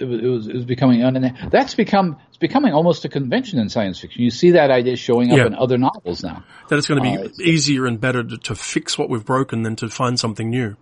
[0.00, 3.58] it was, it was, it was becoming un- that's become it's becoming almost a convention
[3.58, 4.22] in science fiction.
[4.22, 5.46] You see that idea showing up yeah.
[5.46, 6.44] in other novels now.
[6.68, 9.62] That it's going to be uh, easier and better to, to, fix what we've broken
[9.62, 10.76] than to find something new.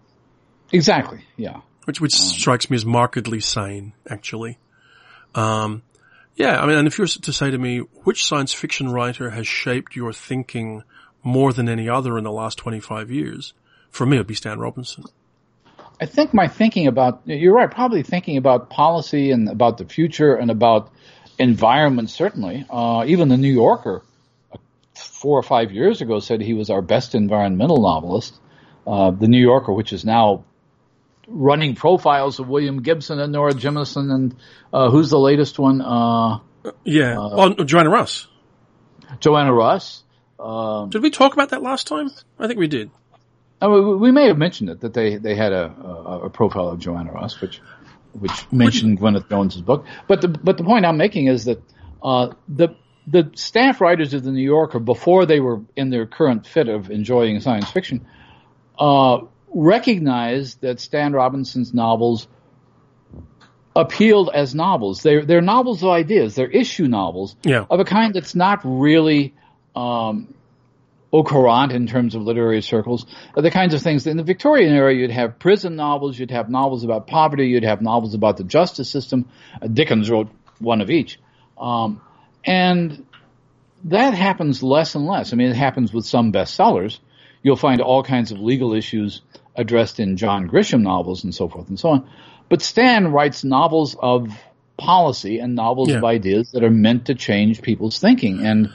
[0.73, 1.25] Exactly.
[1.37, 1.61] Yeah.
[1.85, 4.59] Which which um, strikes me as markedly sane, actually.
[5.35, 5.83] Um,
[6.35, 9.30] Yeah, I mean, and if you were to say to me, which science fiction writer
[9.30, 10.83] has shaped your thinking
[11.22, 13.53] more than any other in the last 25 years,
[13.91, 15.05] for me it would be Stan Robinson.
[16.01, 20.35] I think my thinking about, you're right, probably thinking about policy and about the future
[20.35, 20.91] and about
[21.39, 22.66] environment, certainly.
[22.68, 24.03] Uh, even the New Yorker,
[24.53, 24.57] uh,
[24.97, 28.35] four or five years ago, said he was our best environmental novelist.
[28.87, 30.45] Uh, the New Yorker, which is now
[31.33, 34.37] running profiles of William Gibson and Nora Jemisin, and
[34.72, 35.80] uh, who's the latest one?
[35.80, 36.39] Uh,
[36.85, 38.26] yeah, uh, oh, Joanna Russ.
[39.20, 40.03] Joanna Russ.
[40.39, 42.11] Um, did we talk about that last time?
[42.39, 42.91] I think we did.
[43.61, 46.80] Oh, we may have mentioned it that they they had a, a, a profile of
[46.80, 47.61] Joanna Russ, which
[48.12, 49.87] which mentioned Gwyneth Jones's book.
[50.09, 51.62] But the but the point I'm making is that
[52.03, 52.74] uh, the
[53.07, 56.91] the staff writers of the New Yorker before they were in their current fit of
[56.91, 58.07] enjoying science fiction
[58.78, 59.18] uh,
[59.55, 62.27] recognized that Stan Robinson's novels
[63.75, 65.03] appealed as novels.
[65.03, 66.35] They're they're novels of ideas.
[66.35, 67.65] They're issue novels yeah.
[67.71, 69.35] of a kind that's not really
[69.75, 70.35] um,
[71.13, 73.07] au courant in terms of literary circles.
[73.35, 76.85] The kinds of things in the Victorian era, you'd have prison novels, you'd have novels
[76.85, 79.29] about poverty, you'd have novels about the justice system.
[79.61, 80.29] Uh, Dickens wrote
[80.59, 81.19] one of each,
[81.59, 82.01] um,
[82.45, 83.07] and
[83.85, 85.33] that happens less and less.
[85.33, 86.99] I mean, it happens with some bestsellers.
[87.43, 89.21] You'll find all kinds of legal issues
[89.57, 92.09] addressed in John Grisham novels and so forth and so on.
[92.49, 94.29] But Stan writes novels of
[94.77, 95.97] policy and novels yeah.
[95.97, 98.45] of ideas that are meant to change people's thinking.
[98.45, 98.67] And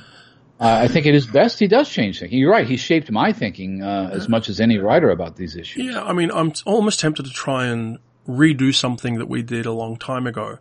[0.60, 2.40] uh, I think it is best he does change thinking.
[2.40, 2.68] You're right.
[2.68, 5.86] He shaped my thinking uh, as much as any writer about these issues.
[5.86, 9.72] Yeah, I mean, I'm almost tempted to try and redo something that we did a
[9.72, 10.60] long time ago.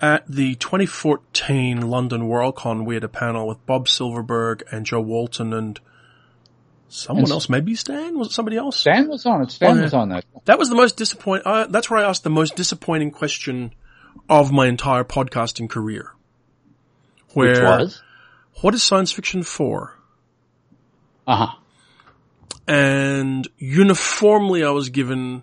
[0.00, 5.52] At the 2014 London Worldcon, we had a panel with Bob Silverberg and Jo Walton
[5.52, 5.78] and
[6.90, 7.48] someone and else.
[7.48, 8.18] Maybe Stan?
[8.18, 8.78] Was it somebody else?
[8.78, 9.50] Stan was on it.
[9.50, 10.24] Stan oh, was on that.
[10.44, 11.46] That was the most disappointing.
[11.46, 13.74] Uh, that's where I asked the most disappointing question
[14.28, 16.12] of my entire podcasting career.
[17.32, 18.02] Where, Which was?
[18.60, 19.96] what is science fiction for?
[21.26, 21.56] Uh huh.
[22.66, 25.42] And uniformly I was given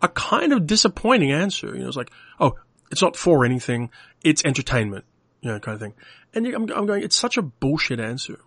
[0.00, 1.74] a kind of disappointing answer.
[1.74, 2.54] You know, it's like, oh,
[2.90, 3.90] it's not for anything.
[4.22, 5.04] It's entertainment.
[5.40, 5.94] You know, kind of thing.
[6.34, 8.40] And I'm, I'm going, it's such a bullshit answer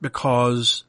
[0.00, 0.84] because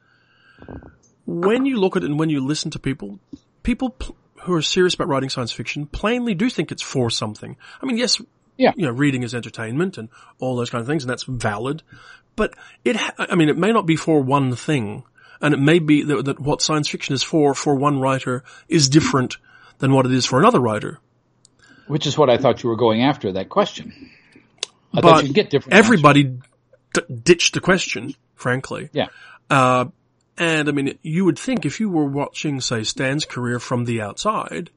[1.26, 3.20] when you look at it and when you listen to people,
[3.64, 7.56] people pl- who are serious about writing science fiction plainly do think it's for something.
[7.82, 8.22] I mean, yes,
[8.58, 8.74] yeah.
[8.76, 10.10] you know, reading is entertainment and
[10.40, 11.84] all those kind of things, and that's valid.
[12.36, 15.04] But it, I mean, it may not be for one thing,
[15.42, 18.90] and it may be that, that what science fiction is for for one writer is
[18.90, 19.38] different
[19.80, 21.00] than what it is for another writer.
[21.88, 24.10] Which is what I thought you were going after that question.
[24.94, 25.78] I but get different.
[25.78, 26.40] Everybody
[26.94, 28.90] d- ditched the question, frankly.
[28.94, 29.08] Yeah.
[29.50, 29.86] Uh,
[30.38, 34.02] and I mean, you would think if you were watching, say, Stan's career from the
[34.02, 34.72] outside,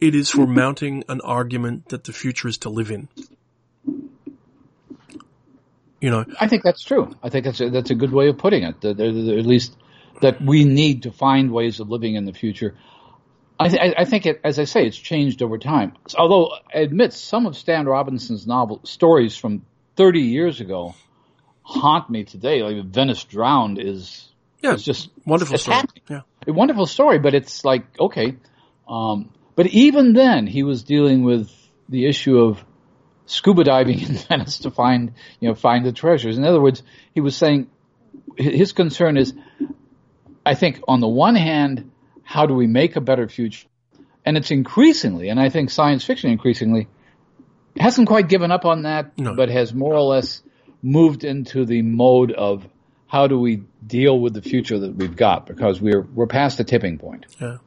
[0.00, 0.54] it is for mm-hmm.
[0.54, 3.08] mounting an argument that the future is to live in.
[6.00, 7.16] You know, I think that's true.
[7.22, 8.80] I think that's a, that's a good way of putting it.
[8.82, 9.76] That, at least
[10.20, 12.76] that we need to find ways of living in the future.
[13.58, 15.94] I, th- I think it, as I say, it's changed over time.
[16.16, 19.64] Although I admit some of Stan Robinson's novel stories from
[19.96, 20.94] 30 years ago
[21.62, 22.62] haunt me today.
[22.62, 24.27] Like Venice Drowned is,
[24.60, 25.82] yeah, it's just wonderful it's story.
[26.08, 28.36] Yeah, a wonderful story, but it's like okay.
[28.88, 31.50] Um, but even then, he was dealing with
[31.88, 32.64] the issue of
[33.26, 36.38] scuba diving in Venice to find, you know, find the treasures.
[36.38, 36.82] In other words,
[37.14, 37.68] he was saying
[38.36, 39.34] his concern is,
[40.44, 41.90] I think, on the one hand,
[42.22, 43.68] how do we make a better future?
[44.24, 46.88] And it's increasingly, and I think science fiction increasingly
[47.78, 49.34] hasn't quite given up on that, no.
[49.34, 50.42] but has more or less
[50.82, 52.68] moved into the mode of
[53.08, 56.64] how do we deal with the future that we've got because we're we're past the
[56.64, 57.26] tipping point.
[57.40, 57.58] Yeah.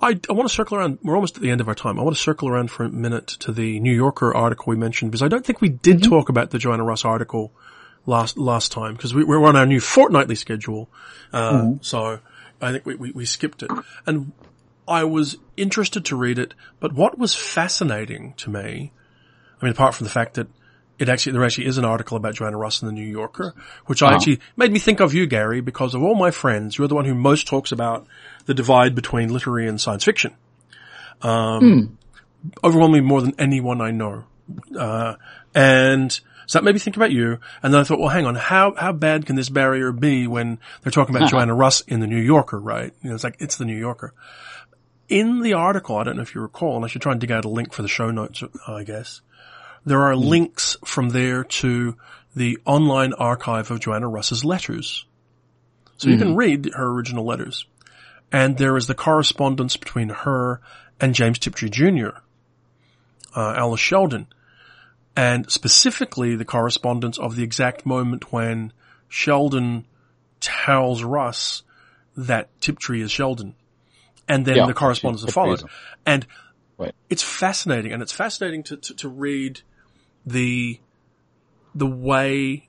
[0.00, 0.98] I, I want to circle around.
[1.02, 1.98] We're almost at the end of our time.
[1.98, 5.10] I want to circle around for a minute to the New Yorker article we mentioned
[5.10, 6.10] because I don't think we did mm-hmm.
[6.10, 7.52] talk about the Joanna Russ article
[8.06, 10.88] last last time because we, we're on our new fortnightly schedule.
[11.32, 11.76] Uh, mm-hmm.
[11.82, 12.20] So
[12.60, 13.70] I think we, we, we skipped it.
[14.06, 14.32] And
[14.86, 18.92] I was interested to read it, but what was fascinating to me,
[19.60, 20.48] I mean, apart from the fact that
[21.02, 23.54] it actually, there actually is an article about Joanna Russ in the New Yorker,
[23.86, 26.88] which I actually made me think of you, Gary, because of all my friends, you're
[26.88, 28.06] the one who most talks about
[28.46, 30.34] the divide between literary and science fiction.
[31.20, 31.88] Um, mm.
[32.64, 34.24] overwhelmingly more than anyone I know.
[34.78, 35.16] Uh,
[35.54, 36.12] and
[36.46, 37.38] so that made me think about you.
[37.62, 40.58] And then I thought, well, hang on, how, how bad can this barrier be when
[40.82, 42.92] they're talking about Joanna Russ in the New Yorker, right?
[43.02, 44.14] You know, it's like, it's the New Yorker.
[45.08, 47.32] In the article, I don't know if you recall, and I should try and dig
[47.32, 49.20] out a link for the show notes, I guess.
[49.84, 50.24] There are mm.
[50.24, 51.96] links from there to
[52.34, 55.04] the online archive of Joanna Russ's letters.
[55.98, 56.12] So mm.
[56.12, 56.36] you can hmm.
[56.36, 57.66] read her original letters.
[58.30, 60.60] And there is the correspondence between her
[61.00, 62.08] and James Tiptree Jr.,
[63.36, 64.26] uh, Alice Sheldon.
[65.14, 68.72] and specifically the correspondence of the exact moment when
[69.08, 69.86] Sheldon
[70.40, 71.62] tells Russ
[72.16, 73.54] that Tiptree is Sheldon.
[74.28, 75.62] And then yeah, the correspondence that followed.
[76.06, 76.26] And
[76.78, 76.94] right.
[77.10, 79.60] it's fascinating, and it's fascinating to, to, to read
[80.26, 80.80] the,
[81.74, 82.68] the way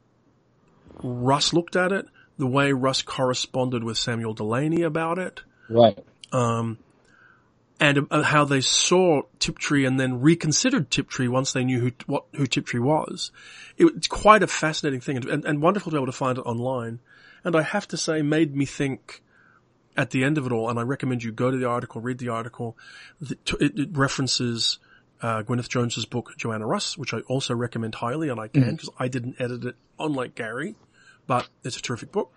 [1.01, 2.06] Russ looked at it,
[2.38, 5.41] the way Russ corresponded with Samuel Delany about it.
[5.70, 5.97] Right.
[6.32, 6.80] Um,
[7.80, 12.26] and uh, how they saw Tiptree and then reconsidered Tiptree once they knew who what
[12.34, 13.32] who Tiptree was.
[13.78, 16.38] It, it's quite a fascinating thing and, and, and, wonderful to be able to find
[16.38, 16.99] it online.
[17.43, 19.22] And I have to say, made me think
[19.97, 20.70] at the end of it all.
[20.70, 22.78] And I recommend you go to the article, read the article.
[23.22, 24.80] It, it references
[25.22, 28.89] uh, Gwyneth Jones's book Joanna Russ, which I also recommend highly, and I can because
[28.89, 29.03] mm-hmm.
[29.03, 30.76] I didn't edit it, unlike Gary,
[31.28, 32.32] but it's a terrific book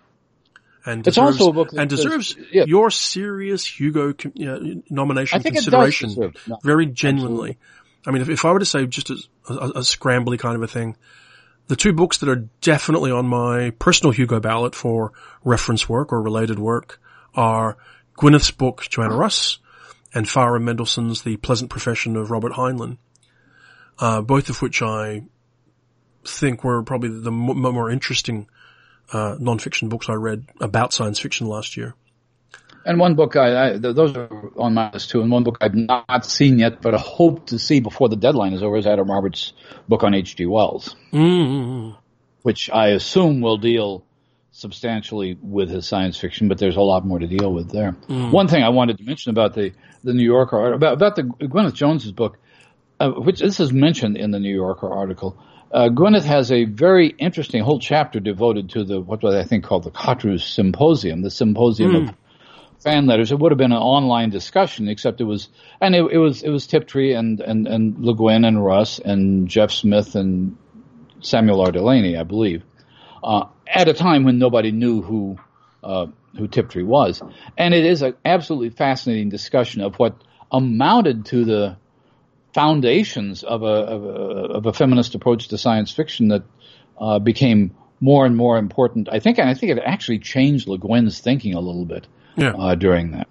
[0.87, 2.63] and it's deserves, also a book and deserves yeah.
[2.65, 7.51] your serious Hugo know, nomination consideration no, very genuinely.
[7.51, 7.57] Absolutely.
[8.05, 9.17] I mean, if, if, I were to say just a,
[9.49, 10.95] a, a scrambly kind of a thing,
[11.67, 15.11] the two books that are definitely on my personal Hugo ballot for
[15.43, 17.01] reference work or related work
[17.35, 17.77] are
[18.17, 19.59] Gwyneth's book Joanna Russ
[20.13, 22.97] and Farah Mendlesohn's The Pleasant Profession of Robert Heinlein,
[23.99, 25.23] uh, both of which I
[26.25, 28.47] think were probably the more interesting
[29.11, 31.95] uh, non-fiction books I read about science fiction last year.
[32.85, 35.21] And one book I, I, those are on my list too.
[35.21, 38.53] And one book I've not seen yet, but I hope to see before the deadline
[38.53, 39.51] is over is Adam Roberts'
[39.89, 40.45] book on H.G.
[40.45, 41.97] Wells, mm-hmm.
[42.43, 44.05] which I assume will deal
[44.57, 47.95] substantially with his science fiction, but there's a lot more to deal with there.
[48.09, 48.31] Mm.
[48.31, 49.71] One thing I wanted to mention about the
[50.03, 52.39] the New Yorker about about the Gwyneth Jones's book,
[52.99, 55.37] uh, which this is mentioned in the New Yorker article.
[55.71, 59.63] Uh, Gwyneth has a very interesting whole chapter devoted to the what was I think
[59.63, 62.09] called the Khatru Symposium, the symposium mm.
[62.09, 62.15] of
[62.79, 63.31] fan letters.
[63.31, 65.49] It would have been an online discussion, except it was,
[65.79, 69.47] and it, it was it was Tiptree and and and Le Guin and Russ and
[69.47, 70.57] Jeff Smith and
[71.21, 71.71] Samuel R.
[71.71, 72.63] Delany, I believe,
[73.23, 75.37] uh, at a time when nobody knew who
[75.83, 76.07] uh,
[76.37, 77.21] who Tiptree was,
[77.57, 80.15] and it is an absolutely fascinating discussion of what
[80.51, 81.77] amounted to the
[82.53, 86.43] foundations of a, of a, of a feminist approach to science fiction that
[86.99, 89.09] uh, became more and more important.
[89.11, 92.53] I think, and I think it actually changed Le Guin's thinking a little bit yeah.
[92.53, 93.27] uh, during that.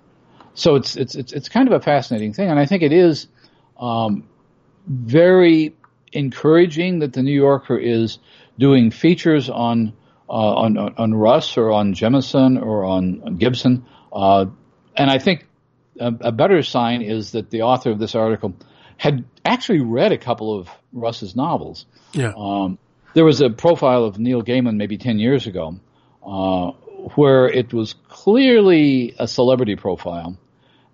[0.55, 3.29] So it's, it's it's it's kind of a fascinating thing, and I think it is
[3.79, 4.29] um,
[4.87, 5.75] very
[6.13, 8.19] encouraging that the New Yorker is
[8.59, 9.93] doing features on
[10.29, 14.47] uh, on on Russ or on Jemisin or on, on Gibson, uh,
[14.97, 15.47] and I think
[16.01, 18.55] a, a, better sign is that the author of this article
[18.97, 21.87] had actually read a couple of Russ's novels.
[22.13, 22.33] Yeah.
[22.37, 22.79] Um,
[23.15, 25.79] there was a profile of Neil Gaiman maybe 10 years ago,
[26.27, 26.71] uh,
[27.15, 30.37] where it was clearly a celebrity profile.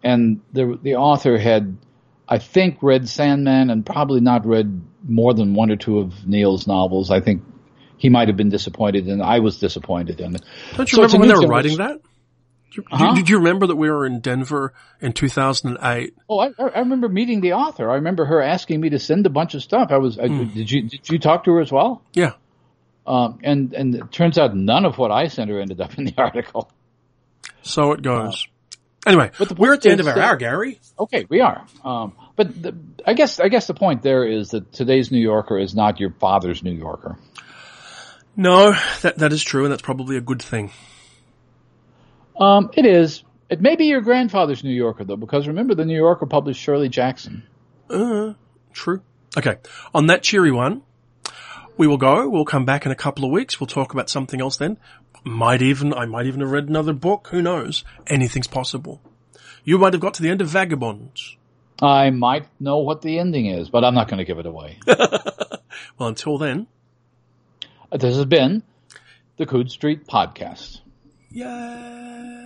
[0.02, 1.76] And the, the author had,
[2.28, 6.66] I think, read Sandman and probably not read more than one or two of Neil's
[6.66, 7.10] novels.
[7.10, 7.42] I think
[8.02, 10.42] he might have been disappointed and I was disappointed in it.
[10.74, 12.00] Don't you so remember when they were writing that?
[12.90, 13.14] uh-huh.
[13.14, 16.12] Did you remember that we were in Denver in 2008?
[16.28, 17.88] Oh, I, I, remember meeting the author.
[17.88, 19.92] I remember her asking me to send a bunch of stuff.
[19.92, 20.52] I was, I, mm.
[20.52, 22.02] did you, did you talk to her as well?
[22.12, 22.32] Yeah.
[23.06, 26.04] Um, and, and it turns out none of what I sent her ended up in
[26.04, 26.72] the article.
[27.62, 28.48] So it goes.
[29.06, 30.80] Uh, anyway, we're at the end of our hour, Gary.
[30.98, 31.64] Okay, we are.
[31.84, 32.76] Um, but the,
[33.06, 36.10] I guess, I guess the point there is that today's New Yorker is not your
[36.10, 37.16] father's New Yorker.
[38.36, 38.72] No,
[39.02, 40.70] that, that is true, and that's probably a good thing.
[42.38, 43.22] Um, it is.
[43.50, 46.88] It may be your grandfather's New Yorker though, because remember the New Yorker published Shirley
[46.88, 47.42] Jackson.
[47.90, 48.32] Uh,
[48.72, 49.02] true.
[49.36, 49.56] Okay.
[49.94, 50.82] On that cheery one,
[51.76, 52.28] we will go.
[52.28, 53.60] We'll come back in a couple of weeks.
[53.60, 54.78] We'll talk about something else then.
[55.24, 57.28] Might even, I might even have read another book.
[57.30, 57.84] Who knows?
[58.06, 59.00] Anything's possible.
[59.64, 61.36] You might have got to the end of Vagabonds.
[61.80, 64.78] I might know what the ending is, but I'm not going to give it away.
[64.86, 66.66] well, until then.
[67.92, 68.62] This has been
[69.36, 70.80] the Coode Street Podcast.
[71.30, 72.41] Yay!